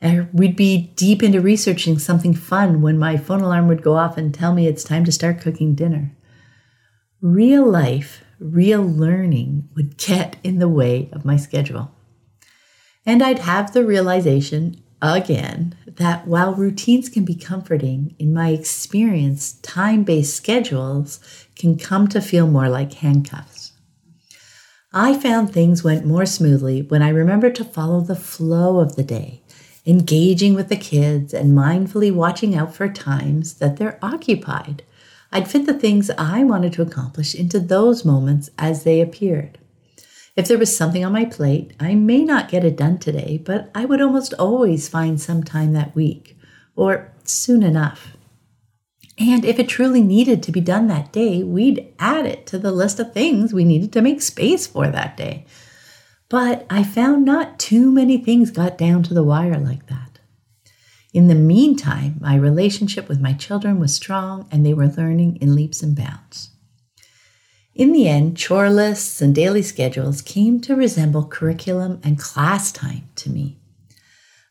And 0.00 0.32
we'd 0.32 0.56
be 0.56 0.94
deep 0.96 1.22
into 1.22 1.42
researching 1.42 1.98
something 1.98 2.32
fun 2.32 2.80
when 2.80 2.98
my 2.98 3.18
phone 3.18 3.42
alarm 3.42 3.68
would 3.68 3.82
go 3.82 3.94
off 3.94 4.16
and 4.16 4.32
tell 4.32 4.54
me 4.54 4.66
it's 4.66 4.84
time 4.84 5.04
to 5.04 5.12
start 5.12 5.42
cooking 5.42 5.74
dinner. 5.74 6.16
Real 7.20 7.70
life, 7.70 8.24
real 8.38 8.80
learning 8.80 9.68
would 9.76 9.98
get 9.98 10.36
in 10.42 10.60
the 10.60 10.68
way 10.80 11.10
of 11.12 11.26
my 11.26 11.36
schedule. 11.36 11.90
And 13.04 13.22
I'd 13.22 13.40
have 13.40 13.74
the 13.74 13.84
realization 13.84 14.80
again 15.12 15.76
that 15.86 16.26
while 16.26 16.54
routines 16.54 17.10
can 17.10 17.24
be 17.24 17.34
comforting, 17.34 18.14
in 18.18 18.32
my 18.32 18.50
experience, 18.50 19.54
time 19.54 20.04
based 20.04 20.34
schedules 20.34 21.20
can 21.54 21.76
come 21.76 22.08
to 22.08 22.22
feel 22.22 22.46
more 22.46 22.68
like 22.68 22.94
handcuffs. 22.94 23.72
I 24.92 25.18
found 25.18 25.52
things 25.52 25.84
went 25.84 26.06
more 26.06 26.24
smoothly 26.24 26.82
when 26.82 27.02
I 27.02 27.08
remembered 27.08 27.54
to 27.56 27.64
follow 27.64 28.00
the 28.00 28.16
flow 28.16 28.78
of 28.78 28.96
the 28.96 29.02
day 29.02 29.42
engaging 29.86 30.54
with 30.54 30.68
the 30.68 30.76
kids 30.76 31.34
and 31.34 31.52
mindfully 31.52 32.12
watching 32.12 32.54
out 32.54 32.74
for 32.74 32.88
times 32.88 33.54
that 33.54 33.76
they're 33.76 33.98
occupied. 34.02 34.82
I'd 35.30 35.48
fit 35.48 35.66
the 35.66 35.74
things 35.74 36.10
I 36.10 36.44
wanted 36.44 36.72
to 36.74 36.82
accomplish 36.82 37.34
into 37.34 37.60
those 37.60 38.04
moments 38.04 38.48
as 38.56 38.84
they 38.84 39.00
appeared. 39.00 39.58
If 40.36 40.48
there 40.48 40.58
was 40.58 40.76
something 40.76 41.04
on 41.04 41.12
my 41.12 41.24
plate, 41.24 41.74
I 41.78 41.94
may 41.94 42.24
not 42.24 42.48
get 42.48 42.64
it 42.64 42.76
done 42.76 42.98
today, 42.98 43.40
but 43.44 43.70
I 43.74 43.84
would 43.84 44.00
almost 44.00 44.34
always 44.34 44.88
find 44.88 45.20
some 45.20 45.44
time 45.44 45.72
that 45.72 45.94
week 45.94 46.36
or 46.74 47.12
soon 47.22 47.62
enough. 47.62 48.16
And 49.16 49.44
if 49.44 49.60
it 49.60 49.68
truly 49.68 50.02
needed 50.02 50.42
to 50.42 50.52
be 50.52 50.60
done 50.60 50.88
that 50.88 51.12
day, 51.12 51.44
we'd 51.44 51.94
add 52.00 52.26
it 52.26 52.46
to 52.46 52.58
the 52.58 52.72
list 52.72 52.98
of 52.98 53.12
things 53.12 53.52
we 53.52 53.64
needed 53.64 53.92
to 53.92 54.02
make 54.02 54.20
space 54.20 54.66
for 54.66 54.88
that 54.88 55.16
day. 55.16 55.46
But 56.28 56.66
I 56.68 56.82
found 56.82 57.24
not 57.24 57.60
too 57.60 57.92
many 57.92 58.18
things 58.18 58.50
got 58.50 58.76
down 58.76 59.04
to 59.04 59.14
the 59.14 59.22
wire 59.22 59.58
like 59.58 59.86
that. 59.86 60.18
In 61.12 61.28
the 61.28 61.36
meantime, 61.36 62.16
my 62.20 62.34
relationship 62.34 63.08
with 63.08 63.20
my 63.20 63.34
children 63.34 63.78
was 63.78 63.94
strong 63.94 64.48
and 64.50 64.66
they 64.66 64.74
were 64.74 64.88
learning 64.88 65.36
in 65.36 65.54
leaps 65.54 65.80
and 65.80 65.94
bounds. 65.94 66.50
In 67.74 67.90
the 67.92 68.06
end, 68.08 68.36
chore 68.36 68.70
lists 68.70 69.20
and 69.20 69.34
daily 69.34 69.62
schedules 69.62 70.22
came 70.22 70.60
to 70.60 70.76
resemble 70.76 71.24
curriculum 71.24 72.00
and 72.04 72.16
class 72.16 72.70
time 72.70 73.08
to 73.16 73.30
me. 73.30 73.56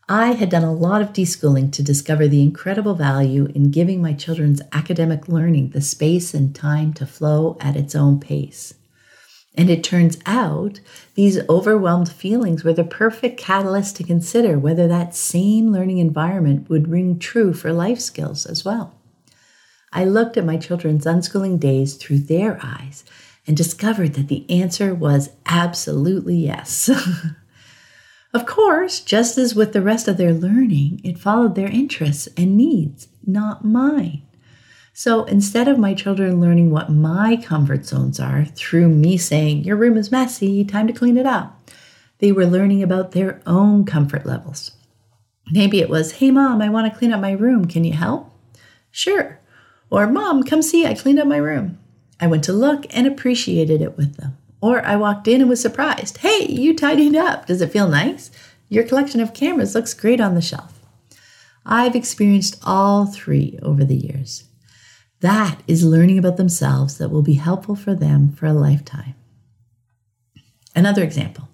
I 0.09 0.33
had 0.33 0.49
done 0.49 0.65
a 0.65 0.73
lot 0.73 1.01
of 1.01 1.13
deschooling 1.13 1.71
to 1.71 1.81
discover 1.81 2.27
the 2.27 2.41
incredible 2.41 2.95
value 2.95 3.45
in 3.55 3.71
giving 3.71 4.01
my 4.01 4.11
children's 4.11 4.61
academic 4.73 5.29
learning 5.29 5.69
the 5.69 5.79
space 5.79 6.33
and 6.33 6.53
time 6.53 6.91
to 6.95 7.05
flow 7.05 7.55
at 7.61 7.77
its 7.77 7.95
own 7.95 8.19
pace. 8.19 8.73
And 9.55 9.69
it 9.69 9.85
turns 9.85 10.17
out 10.25 10.81
these 11.15 11.39
overwhelmed 11.47 12.11
feelings 12.11 12.65
were 12.65 12.73
the 12.73 12.83
perfect 12.83 13.39
catalyst 13.39 13.95
to 13.97 14.03
consider 14.03 14.59
whether 14.59 14.89
that 14.89 15.15
same 15.15 15.71
learning 15.71 15.99
environment 15.99 16.69
would 16.69 16.89
ring 16.89 17.19
true 17.19 17.53
for 17.53 17.71
life 17.71 18.01
skills 18.01 18.45
as 18.45 18.65
well. 18.65 18.95
I 19.93 20.05
looked 20.05 20.37
at 20.37 20.45
my 20.45 20.57
children's 20.57 21.05
unschooling 21.05 21.59
days 21.59 21.95
through 21.95 22.19
their 22.19 22.59
eyes 22.63 23.03
and 23.45 23.55
discovered 23.55 24.13
that 24.13 24.27
the 24.27 24.49
answer 24.49 24.95
was 24.95 25.29
absolutely 25.45 26.37
yes. 26.37 26.89
of 28.33 28.45
course, 28.45 28.99
just 28.99 29.37
as 29.37 29.53
with 29.53 29.73
the 29.73 29.81
rest 29.81 30.07
of 30.07 30.17
their 30.17 30.33
learning, 30.33 31.01
it 31.03 31.19
followed 31.19 31.55
their 31.55 31.67
interests 31.67 32.27
and 32.35 32.57
needs, 32.57 33.07
not 33.25 33.63
mine. 33.63 34.23
So 34.93 35.23
instead 35.25 35.67
of 35.67 35.79
my 35.79 35.93
children 35.93 36.39
learning 36.39 36.69
what 36.69 36.91
my 36.91 37.35
comfort 37.35 37.85
zones 37.85 38.19
are 38.19 38.45
through 38.45 38.89
me 38.89 39.17
saying, 39.17 39.63
Your 39.63 39.75
room 39.75 39.97
is 39.97 40.11
messy, 40.11 40.63
time 40.63 40.87
to 40.87 40.93
clean 40.93 41.17
it 41.17 41.25
up, 41.25 41.69
they 42.19 42.31
were 42.31 42.45
learning 42.45 42.83
about 42.83 43.11
their 43.11 43.41
own 43.45 43.85
comfort 43.85 44.25
levels. 44.25 44.71
Maybe 45.51 45.81
it 45.81 45.89
was, 45.89 46.13
Hey, 46.13 46.31
mom, 46.31 46.61
I 46.61 46.69
want 46.69 46.91
to 46.91 46.97
clean 46.97 47.11
up 47.11 47.19
my 47.19 47.31
room. 47.31 47.65
Can 47.65 47.83
you 47.83 47.93
help? 47.93 48.31
Sure. 48.91 49.39
Or, 49.89 50.07
Mom, 50.07 50.43
come 50.43 50.61
see, 50.61 50.85
I 50.85 50.93
cleaned 50.93 51.19
up 51.19 51.27
my 51.27 51.37
room. 51.37 51.77
I 52.19 52.27
went 52.27 52.43
to 52.45 52.53
look 52.53 52.85
and 52.89 53.05
appreciated 53.05 53.81
it 53.81 53.97
with 53.97 54.17
them. 54.17 54.37
Or 54.61 54.83
I 54.85 54.95
walked 54.95 55.27
in 55.27 55.41
and 55.41 55.49
was 55.49 55.61
surprised. 55.61 56.17
Hey, 56.17 56.45
you 56.47 56.75
tidied 56.75 57.15
up. 57.15 57.47
Does 57.47 57.61
it 57.61 57.71
feel 57.71 57.87
nice? 57.87 58.31
Your 58.69 58.85
collection 58.85 59.19
of 59.19 59.33
cameras 59.33 59.75
looks 59.75 59.93
great 59.93 60.21
on 60.21 60.35
the 60.35 60.41
shelf. 60.41 60.79
I've 61.65 61.95
experienced 61.95 62.61
all 62.63 63.05
three 63.05 63.59
over 63.61 63.83
the 63.83 63.95
years. 63.95 64.45
That 65.21 65.61
is 65.67 65.85
learning 65.85 66.17
about 66.17 66.37
themselves 66.37 66.97
that 66.97 67.09
will 67.09 67.21
be 67.21 67.35
helpful 67.35 67.75
for 67.75 67.95
them 67.95 68.31
for 68.31 68.45
a 68.45 68.53
lifetime. 68.53 69.15
Another 70.75 71.03
example 71.03 71.49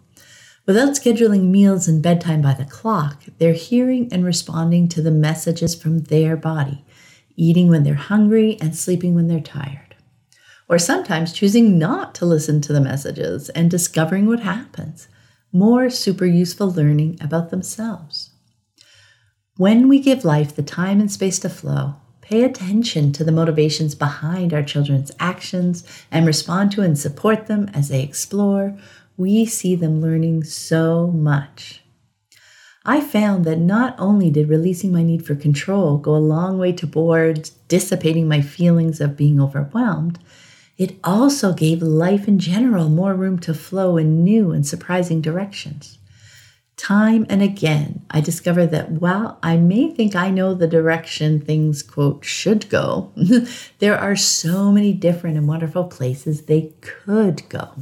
without 0.65 0.89
scheduling 0.89 1.49
meals 1.49 1.87
and 1.87 2.03
bedtime 2.03 2.43
by 2.43 2.53
the 2.53 2.63
clock, 2.63 3.23
they're 3.39 3.53
hearing 3.53 4.07
and 4.13 4.23
responding 4.23 4.87
to 4.87 5.01
the 5.01 5.09
messages 5.09 5.73
from 5.73 5.99
their 6.03 6.37
body, 6.37 6.85
eating 7.39 7.69
when 7.69 7.83
they're 7.83 7.95
hungry 7.95 8.57
and 8.61 8.75
sleeping 8.75 9.15
when 9.15 9.27
they're 9.27 9.39
tired. 9.39 9.95
Or 10.67 10.77
sometimes 10.77 11.33
choosing 11.33 11.79
not 11.79 12.13
to 12.15 12.25
listen 12.25 12.61
to 12.61 12.73
the 12.73 12.81
messages 12.81 13.49
and 13.49 13.71
discovering 13.71 14.27
what 14.27 14.41
happens. 14.41 15.07
More 15.51 15.89
super 15.89 16.25
useful 16.25 16.71
learning 16.71 17.17
about 17.21 17.49
themselves. 17.49 18.31
When 19.57 19.87
we 19.87 19.99
give 19.99 20.23
life 20.23 20.55
the 20.55 20.61
time 20.61 20.99
and 20.99 21.11
space 21.11 21.39
to 21.39 21.49
flow, 21.49 21.95
pay 22.21 22.43
attention 22.43 23.11
to 23.13 23.23
the 23.23 23.31
motivations 23.31 23.95
behind 23.95 24.53
our 24.53 24.61
children's 24.61 25.11
actions 25.19 25.83
and 26.11 26.27
respond 26.27 26.71
to 26.73 26.81
and 26.81 26.97
support 26.99 27.47
them 27.47 27.69
as 27.73 27.89
they 27.89 28.03
explore, 28.03 28.77
we 29.17 29.45
see 29.45 29.75
them 29.75 30.01
learning 30.01 30.43
so 30.43 31.07
much. 31.07 31.78
I 32.85 33.01
found 33.01 33.43
that 33.45 33.59
not 33.59 33.95
only 33.99 34.31
did 34.31 34.47
releasing 34.47 34.93
my 34.93 35.03
need 35.03 35.25
for 35.25 35.35
control 35.35 35.97
go 35.97 36.15
a 36.15 36.17
long 36.17 36.57
way 36.57 36.71
towards 36.71 37.49
dissipating 37.67 38.27
my 38.27 38.41
feelings 38.41 39.01
of 39.01 39.17
being 39.17 39.39
overwhelmed, 39.39 40.17
it 40.77 40.95
also 41.03 41.51
gave 41.51 41.81
life 41.81 42.27
in 42.27 42.39
general 42.39 42.87
more 42.87 43.13
room 43.13 43.37
to 43.39 43.53
flow 43.53 43.97
in 43.97 44.23
new 44.23 44.51
and 44.51 44.65
surprising 44.65 45.19
directions. 45.19 45.97
Time 46.77 47.25
and 47.29 47.41
again, 47.41 48.05
I 48.09 48.21
discovered 48.21 48.67
that 48.67 48.89
while 48.89 49.37
I 49.43 49.57
may 49.57 49.93
think 49.93 50.15
I 50.15 50.29
know 50.29 50.53
the 50.53 50.65
direction 50.65 51.41
things, 51.41 51.83
quote, 51.83 52.23
should 52.23 52.69
go, 52.69 53.11
there 53.79 53.97
are 53.97 54.15
so 54.15 54.71
many 54.71 54.93
different 54.93 55.35
and 55.35 55.49
wonderful 55.49 55.83
places 55.83 56.43
they 56.43 56.71
could 56.79 57.43
go. 57.49 57.73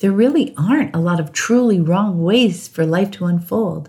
There 0.00 0.10
really 0.10 0.52
aren't 0.56 0.96
a 0.96 0.98
lot 0.98 1.20
of 1.20 1.32
truly 1.32 1.80
wrong 1.80 2.24
ways 2.24 2.66
for 2.66 2.84
life 2.84 3.12
to 3.12 3.26
unfold 3.26 3.88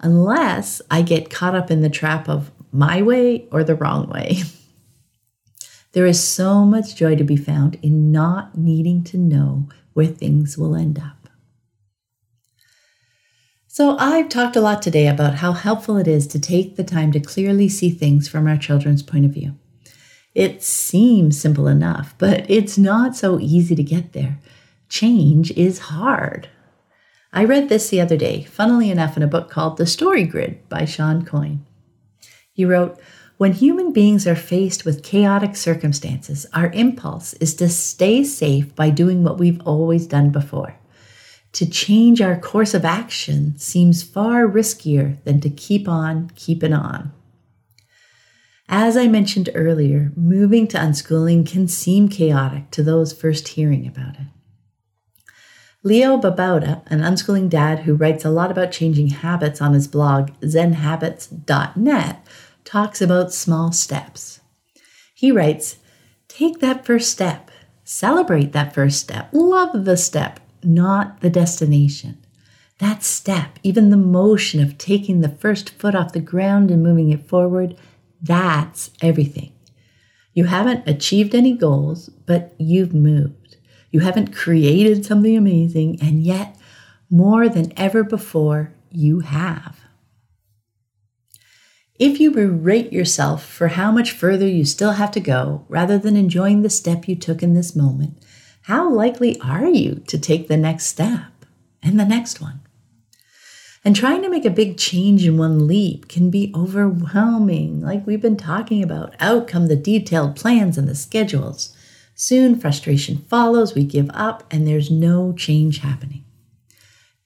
unless 0.00 0.82
I 0.90 1.02
get 1.02 1.30
caught 1.30 1.54
up 1.54 1.70
in 1.70 1.80
the 1.80 1.90
trap 1.90 2.28
of 2.28 2.50
my 2.72 3.02
way 3.02 3.46
or 3.50 3.64
the 3.64 3.74
wrong 3.74 4.08
way. 4.08 4.42
There 5.94 6.06
is 6.06 6.20
so 6.20 6.64
much 6.64 6.96
joy 6.96 7.14
to 7.14 7.22
be 7.22 7.36
found 7.36 7.78
in 7.80 8.10
not 8.10 8.58
needing 8.58 9.04
to 9.04 9.16
know 9.16 9.68
where 9.92 10.08
things 10.08 10.58
will 10.58 10.74
end 10.74 10.98
up. 10.98 11.28
So, 13.68 13.96
I've 13.98 14.28
talked 14.28 14.56
a 14.56 14.60
lot 14.60 14.82
today 14.82 15.06
about 15.06 15.36
how 15.36 15.52
helpful 15.52 15.96
it 15.96 16.08
is 16.08 16.26
to 16.28 16.40
take 16.40 16.74
the 16.74 16.82
time 16.82 17.12
to 17.12 17.20
clearly 17.20 17.68
see 17.68 17.90
things 17.90 18.28
from 18.28 18.48
our 18.48 18.56
children's 18.56 19.04
point 19.04 19.24
of 19.24 19.32
view. 19.32 19.56
It 20.34 20.64
seems 20.64 21.40
simple 21.40 21.68
enough, 21.68 22.14
but 22.18 22.48
it's 22.50 22.76
not 22.76 23.14
so 23.14 23.38
easy 23.38 23.76
to 23.76 23.82
get 23.82 24.12
there. 24.12 24.40
Change 24.88 25.52
is 25.52 25.78
hard. 25.78 26.48
I 27.36 27.42
read 27.42 27.68
this 27.68 27.88
the 27.88 28.00
other 28.00 28.16
day, 28.16 28.44
funnily 28.44 28.92
enough, 28.92 29.16
in 29.16 29.22
a 29.24 29.26
book 29.26 29.50
called 29.50 29.76
The 29.76 29.86
Story 29.86 30.22
Grid 30.22 30.68
by 30.68 30.84
Shawn 30.84 31.24
Coyne. 31.24 31.66
He 32.52 32.64
wrote, 32.64 32.96
When 33.38 33.52
human 33.52 33.92
beings 33.92 34.24
are 34.28 34.36
faced 34.36 34.84
with 34.84 35.02
chaotic 35.02 35.56
circumstances, 35.56 36.46
our 36.54 36.70
impulse 36.70 37.32
is 37.34 37.56
to 37.56 37.68
stay 37.68 38.22
safe 38.22 38.72
by 38.76 38.90
doing 38.90 39.24
what 39.24 39.38
we've 39.38 39.60
always 39.62 40.06
done 40.06 40.30
before. 40.30 40.76
To 41.54 41.66
change 41.66 42.20
our 42.20 42.38
course 42.38 42.72
of 42.72 42.84
action 42.84 43.58
seems 43.58 44.04
far 44.04 44.46
riskier 44.46 45.20
than 45.24 45.40
to 45.40 45.50
keep 45.50 45.88
on 45.88 46.30
keeping 46.36 46.72
on. 46.72 47.12
As 48.68 48.96
I 48.96 49.08
mentioned 49.08 49.50
earlier, 49.56 50.12
moving 50.14 50.68
to 50.68 50.78
unschooling 50.78 51.44
can 51.44 51.66
seem 51.66 52.08
chaotic 52.08 52.70
to 52.70 52.84
those 52.84 53.12
first 53.12 53.48
hearing 53.48 53.88
about 53.88 54.14
it. 54.20 54.28
Leo 55.86 56.16
Babauta, 56.16 56.82
an 56.86 57.00
unschooling 57.00 57.50
dad 57.50 57.80
who 57.80 57.94
writes 57.94 58.24
a 58.24 58.30
lot 58.30 58.50
about 58.50 58.72
changing 58.72 59.08
habits 59.08 59.60
on 59.60 59.74
his 59.74 59.86
blog, 59.86 60.30
zenhabits.net, 60.40 62.26
talks 62.64 63.02
about 63.02 63.34
small 63.34 63.70
steps. 63.70 64.40
He 65.14 65.30
writes, 65.30 65.76
Take 66.26 66.60
that 66.60 66.86
first 66.86 67.10
step, 67.10 67.50
celebrate 67.84 68.52
that 68.52 68.72
first 68.72 68.98
step, 68.98 69.28
love 69.32 69.84
the 69.84 69.98
step, 69.98 70.40
not 70.62 71.20
the 71.20 71.28
destination. 71.28 72.16
That 72.78 73.04
step, 73.04 73.58
even 73.62 73.90
the 73.90 73.98
motion 73.98 74.62
of 74.62 74.78
taking 74.78 75.20
the 75.20 75.28
first 75.28 75.68
foot 75.68 75.94
off 75.94 76.14
the 76.14 76.20
ground 76.20 76.70
and 76.70 76.82
moving 76.82 77.10
it 77.10 77.28
forward, 77.28 77.76
that's 78.22 78.90
everything. 79.02 79.52
You 80.32 80.44
haven't 80.44 80.88
achieved 80.88 81.34
any 81.34 81.52
goals, 81.52 82.08
but 82.08 82.54
you've 82.58 82.94
moved. 82.94 83.43
You 83.94 84.00
haven't 84.00 84.34
created 84.34 85.06
something 85.06 85.36
amazing, 85.36 86.00
and 86.02 86.20
yet, 86.20 86.58
more 87.08 87.48
than 87.48 87.72
ever 87.76 88.02
before, 88.02 88.74
you 88.90 89.20
have. 89.20 89.78
If 91.96 92.18
you 92.18 92.32
berate 92.32 92.92
yourself 92.92 93.46
for 93.46 93.68
how 93.68 93.92
much 93.92 94.10
further 94.10 94.48
you 94.48 94.64
still 94.64 94.94
have 94.94 95.12
to 95.12 95.20
go 95.20 95.64
rather 95.68 95.96
than 95.96 96.16
enjoying 96.16 96.62
the 96.62 96.70
step 96.70 97.06
you 97.06 97.14
took 97.14 97.40
in 97.40 97.54
this 97.54 97.76
moment, 97.76 98.20
how 98.62 98.90
likely 98.90 99.40
are 99.40 99.68
you 99.68 100.02
to 100.08 100.18
take 100.18 100.48
the 100.48 100.56
next 100.56 100.86
step 100.86 101.46
and 101.80 102.00
the 102.00 102.04
next 102.04 102.40
one? 102.40 102.62
And 103.84 103.94
trying 103.94 104.22
to 104.22 104.28
make 104.28 104.44
a 104.44 104.50
big 104.50 104.76
change 104.76 105.24
in 105.24 105.38
one 105.38 105.68
leap 105.68 106.08
can 106.08 106.30
be 106.30 106.52
overwhelming, 106.52 107.80
like 107.80 108.04
we've 108.08 108.20
been 108.20 108.36
talking 108.36 108.82
about. 108.82 109.14
Out 109.20 109.46
come 109.46 109.68
the 109.68 109.76
detailed 109.76 110.34
plans 110.34 110.76
and 110.76 110.88
the 110.88 110.96
schedules. 110.96 111.72
Soon, 112.14 112.58
frustration 112.58 113.18
follows, 113.28 113.74
we 113.74 113.84
give 113.84 114.10
up, 114.14 114.44
and 114.50 114.66
there's 114.66 114.90
no 114.90 115.32
change 115.32 115.78
happening. 115.78 116.24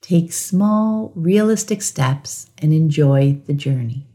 Take 0.01 0.33
small, 0.33 1.11
realistic 1.15 1.81
steps 1.81 2.49
and 2.57 2.73
enjoy 2.73 3.39
the 3.45 3.53
journey. 3.53 4.07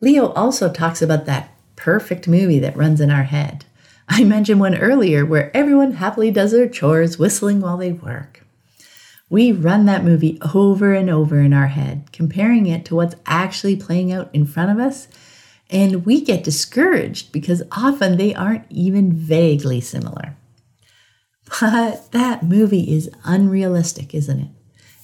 Leo 0.00 0.32
also 0.32 0.70
talks 0.70 1.00
about 1.00 1.24
that 1.26 1.54
perfect 1.76 2.28
movie 2.28 2.58
that 2.58 2.76
runs 2.76 3.00
in 3.00 3.10
our 3.10 3.22
head. 3.22 3.64
I 4.08 4.24
mentioned 4.24 4.60
one 4.60 4.76
earlier 4.76 5.24
where 5.24 5.54
everyone 5.56 5.92
happily 5.92 6.30
does 6.30 6.52
their 6.52 6.68
chores 6.68 7.18
whistling 7.18 7.60
while 7.60 7.76
they 7.76 7.92
work. 7.92 8.42
We 9.30 9.52
run 9.52 9.86
that 9.86 10.04
movie 10.04 10.38
over 10.54 10.92
and 10.92 11.08
over 11.08 11.38
in 11.38 11.52
our 11.52 11.68
head, 11.68 12.10
comparing 12.12 12.66
it 12.66 12.84
to 12.86 12.96
what's 12.96 13.14
actually 13.24 13.76
playing 13.76 14.12
out 14.12 14.28
in 14.34 14.44
front 14.44 14.72
of 14.72 14.84
us, 14.84 15.06
and 15.70 16.04
we 16.04 16.20
get 16.20 16.44
discouraged 16.44 17.32
because 17.32 17.62
often 17.72 18.16
they 18.16 18.34
aren't 18.34 18.66
even 18.70 19.12
vaguely 19.12 19.80
similar. 19.80 20.36
But 21.60 22.12
that 22.12 22.42
movie 22.42 22.92
is 22.92 23.10
unrealistic, 23.24 24.14
isn't 24.14 24.40
it? 24.40 24.48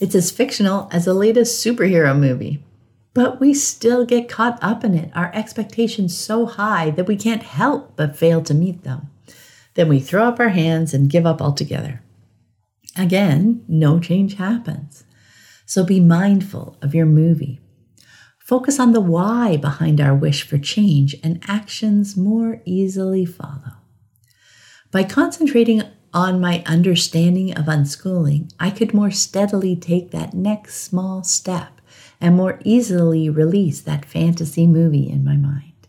It's 0.01 0.15
as 0.15 0.31
fictional 0.31 0.89
as 0.93 1.05
the 1.05 1.15
latest 1.15 1.65
superhero 1.65 2.19
movie. 2.19 2.63
But 3.15 3.41
we 3.41 3.55
still 3.55 4.05
get 4.05 4.29
caught 4.29 4.59
up 4.63 4.85
in 4.85 4.95
it, 4.95 5.11
our 5.15 5.31
expectations 5.35 6.17
so 6.17 6.45
high 6.45 6.91
that 6.91 7.07
we 7.07 7.17
can't 7.17 7.43
help 7.43 7.97
but 7.97 8.17
fail 8.17 8.43
to 8.43 8.53
meet 8.53 8.83
them. 8.83 9.09
Then 9.75 9.89
we 9.89 10.01
throw 10.01 10.25
up 10.25 10.39
our 10.39 10.51
hands 10.51 10.93
and 10.93 11.11
give 11.11 11.25
up 11.25 11.41
altogether. 11.41 12.03
Again, 12.97 13.65
no 13.69 13.99
change 13.99 14.35
happens. 14.35 15.05
So 15.65 15.85
be 15.85 16.01
mindful 16.01 16.77
of 16.83 16.95
your 16.95 17.07
movie. 17.07 17.61
Focus 18.47 18.79
on 18.79 18.93
the 18.93 19.01
why 19.01 19.57
behind 19.57 20.01
our 20.01 20.15
wish 20.15 20.45
for 20.45 20.57
change, 20.57 21.17
and 21.25 21.43
actions 21.49 22.17
more 22.17 22.63
easily 22.65 23.25
follow. 23.25 23.79
By 24.93 25.03
concentrating 25.03 25.83
on 26.15 26.41
my 26.41 26.63
understanding 26.65 27.59
of 27.59 27.65
unschooling, 27.65 28.53
I 28.61 28.71
could 28.71 28.95
more 28.95 29.11
steadily 29.11 29.75
take 29.75 30.13
that 30.13 30.33
next 30.33 30.77
small 30.77 31.25
step 31.25 31.81
and 32.21 32.37
more 32.37 32.61
easily 32.65 33.29
release 33.29 33.81
that 33.81 34.05
fantasy 34.05 34.69
movie 34.69 35.11
in 35.11 35.25
my 35.25 35.37
mind. 35.37 35.89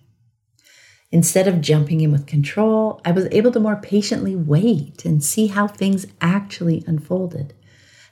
Instead 1.12 1.48
of 1.48 1.62
jumping 1.62 2.02
in 2.02 2.12
with 2.12 2.26
control, 2.26 3.00
I 3.06 3.12
was 3.12 3.28
able 3.30 3.52
to 3.52 3.60
more 3.60 3.76
patiently 3.76 4.36
wait 4.36 5.06
and 5.06 5.24
see 5.24 5.46
how 5.46 5.68
things 5.68 6.08
actually 6.22 6.84
unfolded. 6.88 7.54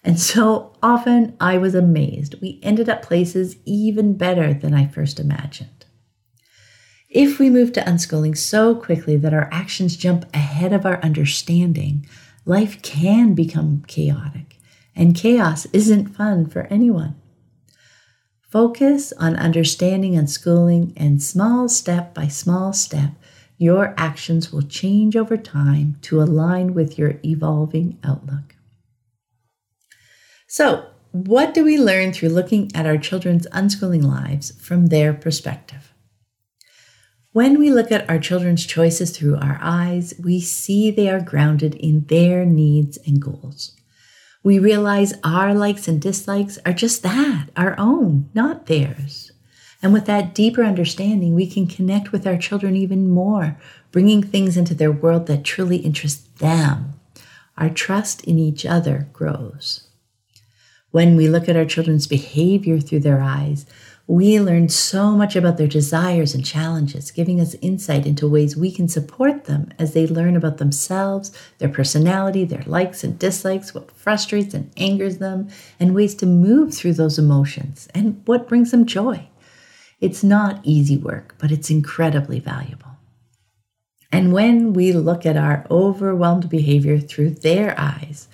And 0.05 0.19
so 0.19 0.71
often 0.83 1.35
I 1.39 1.57
was 1.57 1.73
amazed. 1.73 2.39
We 2.39 2.59
ended 2.61 2.89
up 2.89 3.01
places 3.01 3.57
even 3.65 4.15
better 4.15 4.53
than 4.53 4.71
I 4.71 4.85
first 4.85 5.19
imagined. 5.19 5.85
If 7.09 7.39
we 7.39 7.49
move 7.49 7.73
to 7.73 7.81
unschooling 7.81 8.37
so 8.37 8.75
quickly 8.75 9.17
that 9.17 9.33
our 9.33 9.49
actions 9.51 9.97
jump 9.97 10.25
ahead 10.31 10.73
of 10.73 10.85
our 10.85 11.01
understanding, 11.01 12.05
life 12.45 12.83
can 12.83 13.33
become 13.33 13.83
chaotic, 13.87 14.59
and 14.95 15.15
chaos 15.15 15.65
isn't 15.73 16.15
fun 16.15 16.45
for 16.45 16.67
anyone. 16.67 17.15
Focus 18.41 19.11
on 19.13 19.35
understanding 19.35 20.13
unschooling, 20.13 20.93
and 20.95 21.23
small 21.23 21.67
step 21.67 22.13
by 22.13 22.27
small 22.27 22.73
step, 22.73 23.13
your 23.57 23.95
actions 23.97 24.51
will 24.51 24.61
change 24.61 25.15
over 25.15 25.35
time 25.35 25.97
to 26.03 26.21
align 26.21 26.75
with 26.75 26.99
your 26.99 27.15
evolving 27.23 27.97
outlook. 28.03 28.54
So, 30.57 30.85
what 31.11 31.53
do 31.53 31.65
we 31.65 31.77
learn 31.77 32.13
through 32.13 32.29
looking 32.29 32.71
at 32.73 32.85
our 32.85 32.97
children's 32.97 33.45
unschooling 33.47 34.03
lives 34.03 34.53
from 34.61 34.85
their 34.85 35.13
perspective? 35.13 35.93
When 37.33 37.59
we 37.59 37.69
look 37.69 37.91
at 37.91 38.09
our 38.09 38.19
children's 38.19 38.65
choices 38.65 39.11
through 39.11 39.35
our 39.35 39.59
eyes, 39.61 40.13
we 40.17 40.39
see 40.39 40.91
they 40.91 41.09
are 41.09 41.19
grounded 41.19 41.75
in 41.75 42.05
their 42.05 42.45
needs 42.45 42.97
and 43.05 43.21
goals. 43.21 43.75
We 44.45 44.57
realize 44.57 45.13
our 45.25 45.53
likes 45.53 45.89
and 45.89 46.01
dislikes 46.01 46.57
are 46.65 46.71
just 46.71 47.03
that, 47.03 47.49
our 47.57 47.77
own, 47.77 48.29
not 48.33 48.67
theirs. 48.67 49.33
And 49.81 49.91
with 49.91 50.05
that 50.05 50.33
deeper 50.33 50.63
understanding, 50.63 51.35
we 51.35 51.47
can 51.47 51.67
connect 51.67 52.13
with 52.13 52.25
our 52.25 52.37
children 52.37 52.77
even 52.77 53.09
more, 53.09 53.59
bringing 53.91 54.23
things 54.23 54.55
into 54.55 54.73
their 54.73 54.93
world 54.93 55.27
that 55.27 55.43
truly 55.43 55.79
interest 55.79 56.37
them. 56.37 56.93
Our 57.57 57.69
trust 57.69 58.23
in 58.23 58.39
each 58.39 58.65
other 58.65 59.09
grows. 59.11 59.85
When 60.95 61.17
we 61.17 61.27
look 61.27 61.49
at 61.49 61.57
our 61.57 61.65
children's 61.65 62.07
behavior 62.07 62.79
through 62.79 63.01
their 63.01 63.19
eyes, 63.19 63.65
we 64.07 64.39
learn 64.39 64.69
so 64.69 65.11
much 65.11 65.35
about 65.35 65.57
their 65.57 65.67
desires 65.67 66.33
and 66.33 66.45
challenges, 66.45 67.11
giving 67.11 67.41
us 67.41 67.53
insight 67.55 68.05
into 68.05 68.29
ways 68.29 68.55
we 68.55 68.71
can 68.71 68.87
support 68.87 69.43
them 69.43 69.73
as 69.77 69.93
they 69.93 70.07
learn 70.07 70.37
about 70.37 70.57
themselves, 70.57 71.33
their 71.57 71.67
personality, 71.67 72.45
their 72.45 72.63
likes 72.65 73.03
and 73.03 73.19
dislikes, 73.19 73.73
what 73.73 73.91
frustrates 73.91 74.53
and 74.53 74.71
angers 74.77 75.17
them, 75.17 75.49
and 75.81 75.93
ways 75.93 76.15
to 76.15 76.25
move 76.25 76.73
through 76.73 76.93
those 76.93 77.19
emotions 77.19 77.89
and 77.93 78.21
what 78.23 78.47
brings 78.47 78.71
them 78.71 78.85
joy. 78.85 79.27
It's 79.99 80.23
not 80.23 80.61
easy 80.63 80.95
work, 80.95 81.35
but 81.39 81.51
it's 81.51 81.69
incredibly 81.69 82.39
valuable. 82.39 82.95
And 84.13 84.31
when 84.31 84.71
we 84.71 84.93
look 84.93 85.25
at 85.25 85.35
our 85.35 85.67
overwhelmed 85.69 86.49
behavior 86.49 86.99
through 86.99 87.31
their 87.31 87.77
eyes, 87.77 88.29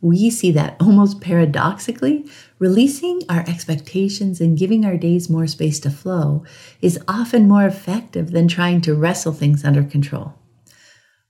we 0.00 0.30
see 0.30 0.50
that 0.52 0.76
almost 0.80 1.20
paradoxically, 1.20 2.26
releasing 2.58 3.22
our 3.28 3.40
expectations 3.40 4.40
and 4.40 4.58
giving 4.58 4.84
our 4.84 4.96
days 4.96 5.28
more 5.28 5.46
space 5.46 5.78
to 5.80 5.90
flow 5.90 6.44
is 6.80 6.98
often 7.06 7.48
more 7.48 7.66
effective 7.66 8.30
than 8.30 8.48
trying 8.48 8.80
to 8.82 8.94
wrestle 8.94 9.32
things 9.32 9.64
under 9.64 9.82
control. 9.82 10.34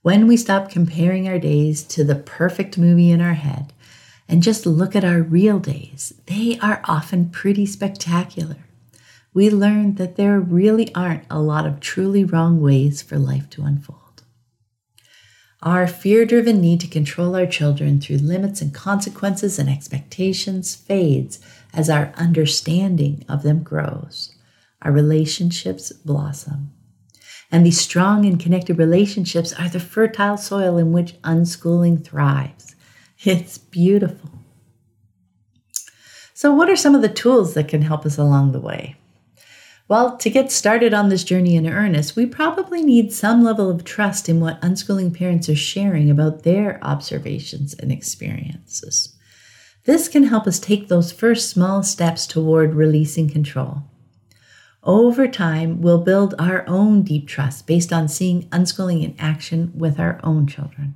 When 0.01 0.25
we 0.25 0.37
stop 0.37 0.71
comparing 0.71 1.27
our 1.27 1.37
days 1.37 1.83
to 1.83 2.03
the 2.03 2.15
perfect 2.15 2.77
movie 2.77 3.11
in 3.11 3.21
our 3.21 3.33
head 3.33 3.73
and 4.27 4.41
just 4.41 4.65
look 4.65 4.95
at 4.95 5.03
our 5.05 5.21
real 5.21 5.59
days, 5.59 6.13
they 6.25 6.57
are 6.59 6.81
often 6.85 7.29
pretty 7.29 7.65
spectacular. 7.65 8.57
We 9.33 9.49
learn 9.49 9.95
that 9.95 10.15
there 10.15 10.39
really 10.39 10.93
aren't 10.95 11.25
a 11.29 11.39
lot 11.39 11.65
of 11.65 11.79
truly 11.79 12.25
wrong 12.25 12.61
ways 12.61 13.01
for 13.01 13.17
life 13.17 13.49
to 13.51 13.63
unfold. 13.63 14.00
Our 15.63 15.85
fear 15.85 16.25
driven 16.25 16.59
need 16.59 16.79
to 16.79 16.87
control 16.87 17.35
our 17.35 17.45
children 17.45 18.01
through 18.01 18.17
limits 18.17 18.61
and 18.61 18.73
consequences 18.73 19.59
and 19.59 19.69
expectations 19.69 20.73
fades 20.73 21.39
as 21.71 21.87
our 21.87 22.11
understanding 22.15 23.23
of 23.29 23.43
them 23.43 23.61
grows. 23.61 24.33
Our 24.81 24.91
relationships 24.91 25.91
blossom. 25.91 26.71
And 27.51 27.63
these 27.63 27.79
strong 27.79 28.25
and 28.25 28.39
connected 28.39 28.79
relationships 28.79 29.53
are 29.53 29.69
the 29.69 29.79
fertile 29.79 30.37
soil 30.37 30.77
in 30.77 30.91
which 30.93 31.21
unschooling 31.21 32.03
thrives. 32.03 32.75
It's 33.23 33.59
beautiful. 33.59 34.31
So, 36.33 36.51
what 36.51 36.69
are 36.69 36.75
some 36.75 36.95
of 36.95 37.03
the 37.03 37.09
tools 37.09 37.53
that 37.53 37.67
can 37.67 37.83
help 37.83 38.03
us 38.03 38.17
along 38.17 38.53
the 38.53 38.59
way? 38.59 38.95
Well, 39.91 40.15
to 40.19 40.29
get 40.29 40.53
started 40.53 40.93
on 40.93 41.09
this 41.09 41.25
journey 41.25 41.57
in 41.57 41.67
earnest, 41.67 42.15
we 42.15 42.25
probably 42.25 42.81
need 42.81 43.11
some 43.11 43.43
level 43.43 43.69
of 43.69 43.83
trust 43.83 44.29
in 44.29 44.39
what 44.39 44.61
unschooling 44.61 45.13
parents 45.13 45.49
are 45.49 45.55
sharing 45.55 46.09
about 46.09 46.43
their 46.43 46.81
observations 46.81 47.73
and 47.73 47.91
experiences. 47.91 49.17
This 49.83 50.07
can 50.07 50.23
help 50.23 50.47
us 50.47 50.59
take 50.59 50.87
those 50.87 51.11
first 51.11 51.49
small 51.49 51.83
steps 51.83 52.25
toward 52.25 52.73
releasing 52.73 53.29
control. 53.29 53.83
Over 54.81 55.27
time, 55.27 55.81
we'll 55.81 56.05
build 56.05 56.35
our 56.39 56.63
own 56.69 57.01
deep 57.01 57.27
trust 57.27 57.67
based 57.67 57.91
on 57.91 58.07
seeing 58.07 58.43
unschooling 58.43 59.03
in 59.03 59.13
action 59.19 59.73
with 59.75 59.99
our 59.99 60.21
own 60.23 60.47
children. 60.47 60.95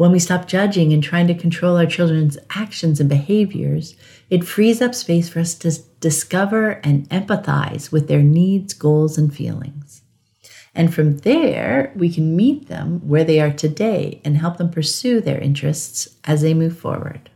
When 0.00 0.12
we 0.12 0.18
stop 0.18 0.48
judging 0.48 0.94
and 0.94 1.02
trying 1.02 1.26
to 1.26 1.34
control 1.34 1.76
our 1.76 1.84
children's 1.84 2.38
actions 2.56 3.00
and 3.00 3.08
behaviors, 3.10 3.96
it 4.30 4.44
frees 4.44 4.80
up 4.80 4.94
space 4.94 5.28
for 5.28 5.40
us 5.40 5.52
to 5.56 5.78
discover 6.00 6.80
and 6.82 7.06
empathize 7.10 7.92
with 7.92 8.08
their 8.08 8.22
needs, 8.22 8.72
goals, 8.72 9.18
and 9.18 9.30
feelings. 9.30 10.00
And 10.74 10.94
from 10.94 11.18
there, 11.18 11.92
we 11.94 12.10
can 12.10 12.34
meet 12.34 12.68
them 12.68 13.06
where 13.06 13.24
they 13.24 13.40
are 13.40 13.52
today 13.52 14.22
and 14.24 14.38
help 14.38 14.56
them 14.56 14.70
pursue 14.70 15.20
their 15.20 15.38
interests 15.38 16.08
as 16.24 16.40
they 16.40 16.54
move 16.54 16.78
forward. 16.78 17.28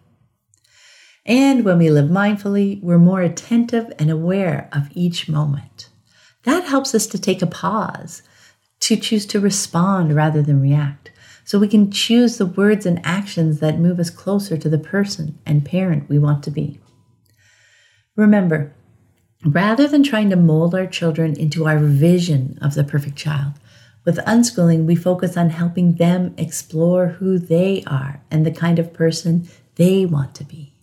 And 1.27 1.67
when 1.67 1.77
we 1.77 1.91
live 1.91 2.09
mindfully, 2.09 2.83
we're 2.83 2.97
more 2.97 3.21
attentive 3.21 3.93
and 3.99 4.11
aware 4.11 4.71
of 4.73 4.89
each 4.95 5.29
moment. 5.29 5.91
That 6.45 6.65
helps 6.65 6.95
us 6.95 7.07
to 7.09 7.19
take 7.19 7.43
a 7.43 7.47
pause, 7.47 8.23
to 8.81 8.97
choose 8.97 9.27
to 9.27 9.39
respond 9.39 10.15
rather 10.15 10.41
than 10.41 10.63
react 10.63 11.11
so 11.45 11.59
we 11.59 11.69
can 11.69 11.91
choose 11.91 12.39
the 12.39 12.47
words 12.47 12.87
and 12.87 13.01
actions 13.05 13.61
that 13.61 13.79
move 13.79 14.01
us 14.01 14.11
closer 14.11 14.57
to 14.57 14.69
the 14.69 14.79
person 14.79 15.39
and 15.45 15.65
parent 15.65 16.09
we 16.09 16.19
want 16.19 16.43
to 16.45 16.51
be. 16.51 16.81
Remember, 18.17 18.75
rather 19.45 19.87
than 19.87 20.03
trying 20.03 20.31
to 20.31 20.37
mold 20.37 20.75
our 20.75 20.87
children 20.87 21.39
into 21.39 21.67
our 21.67 21.79
vision 21.79 22.59
of 22.63 22.75
the 22.75 22.85
perfect 22.85 23.17
child, 23.17 23.53
with 24.05 24.19
unschooling, 24.19 24.85
we 24.85 24.97
focus 24.97 25.37
on 25.37 25.51
helping 25.51 25.95
them 25.95 26.35
explore 26.37 27.09
who 27.09 27.39
they 27.39 27.83
are 27.87 28.23
and 28.31 28.45
the 28.45 28.51
kind 28.51 28.79
of 28.79 28.93
person 28.93 29.49
they 29.77 30.05
want 30.05 30.35
to 30.37 30.45
be. 30.45 30.75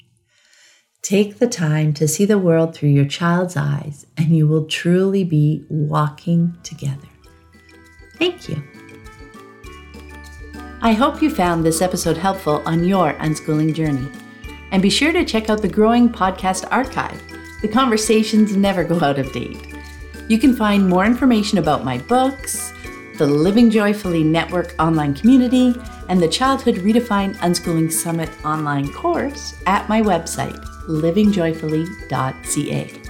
Take 1.01 1.38
the 1.39 1.47
time 1.47 1.93
to 1.93 2.07
see 2.07 2.26
the 2.26 2.38
world 2.38 2.76
through 2.76 2.89
your 2.89 3.05
child's 3.05 3.57
eyes, 3.57 4.05
and 4.18 4.36
you 4.36 4.47
will 4.47 4.66
truly 4.66 5.24
be 5.24 5.66
walking 5.70 6.55
together. 6.64 7.07
Thank 8.18 8.49
you. 8.49 8.70
I 10.84 10.93
hope 10.93 11.21
you 11.21 11.29
found 11.29 11.63
this 11.63 11.79
episode 11.79 12.17
helpful 12.17 12.63
on 12.65 12.84
your 12.84 13.13
unschooling 13.13 13.75
journey. 13.75 14.07
And 14.71 14.82
be 14.82 14.89
sure 14.89 15.11
to 15.11 15.23
check 15.23 15.47
out 15.47 15.61
the 15.61 15.67
growing 15.67 16.09
podcast 16.09 16.67
archive. 16.71 17.21
The 17.61 17.67
conversations 17.67 18.55
never 18.55 18.84
go 18.84 18.99
out 18.99 19.19
of 19.19 19.32
date. 19.32 19.75
You 20.27 20.39
can 20.39 20.55
find 20.55 20.89
more 20.89 21.05
information 21.05 21.59
about 21.59 21.86
my 21.86 21.99
books, 21.99 22.73
the 23.19 23.27
Living 23.27 23.69
Joyfully 23.69 24.23
Network 24.23 24.73
online 24.79 25.13
community, 25.13 25.75
and 26.09 26.19
the 26.19 26.27
Childhood 26.27 26.77
Redefined 26.77 27.36
Unschooling 27.36 27.91
Summit 27.91 28.32
online 28.43 28.91
course 28.91 29.53
at 29.67 29.88
my 29.88 30.01
website, 30.01 30.65
livingjoyfully.ca. 30.88 33.00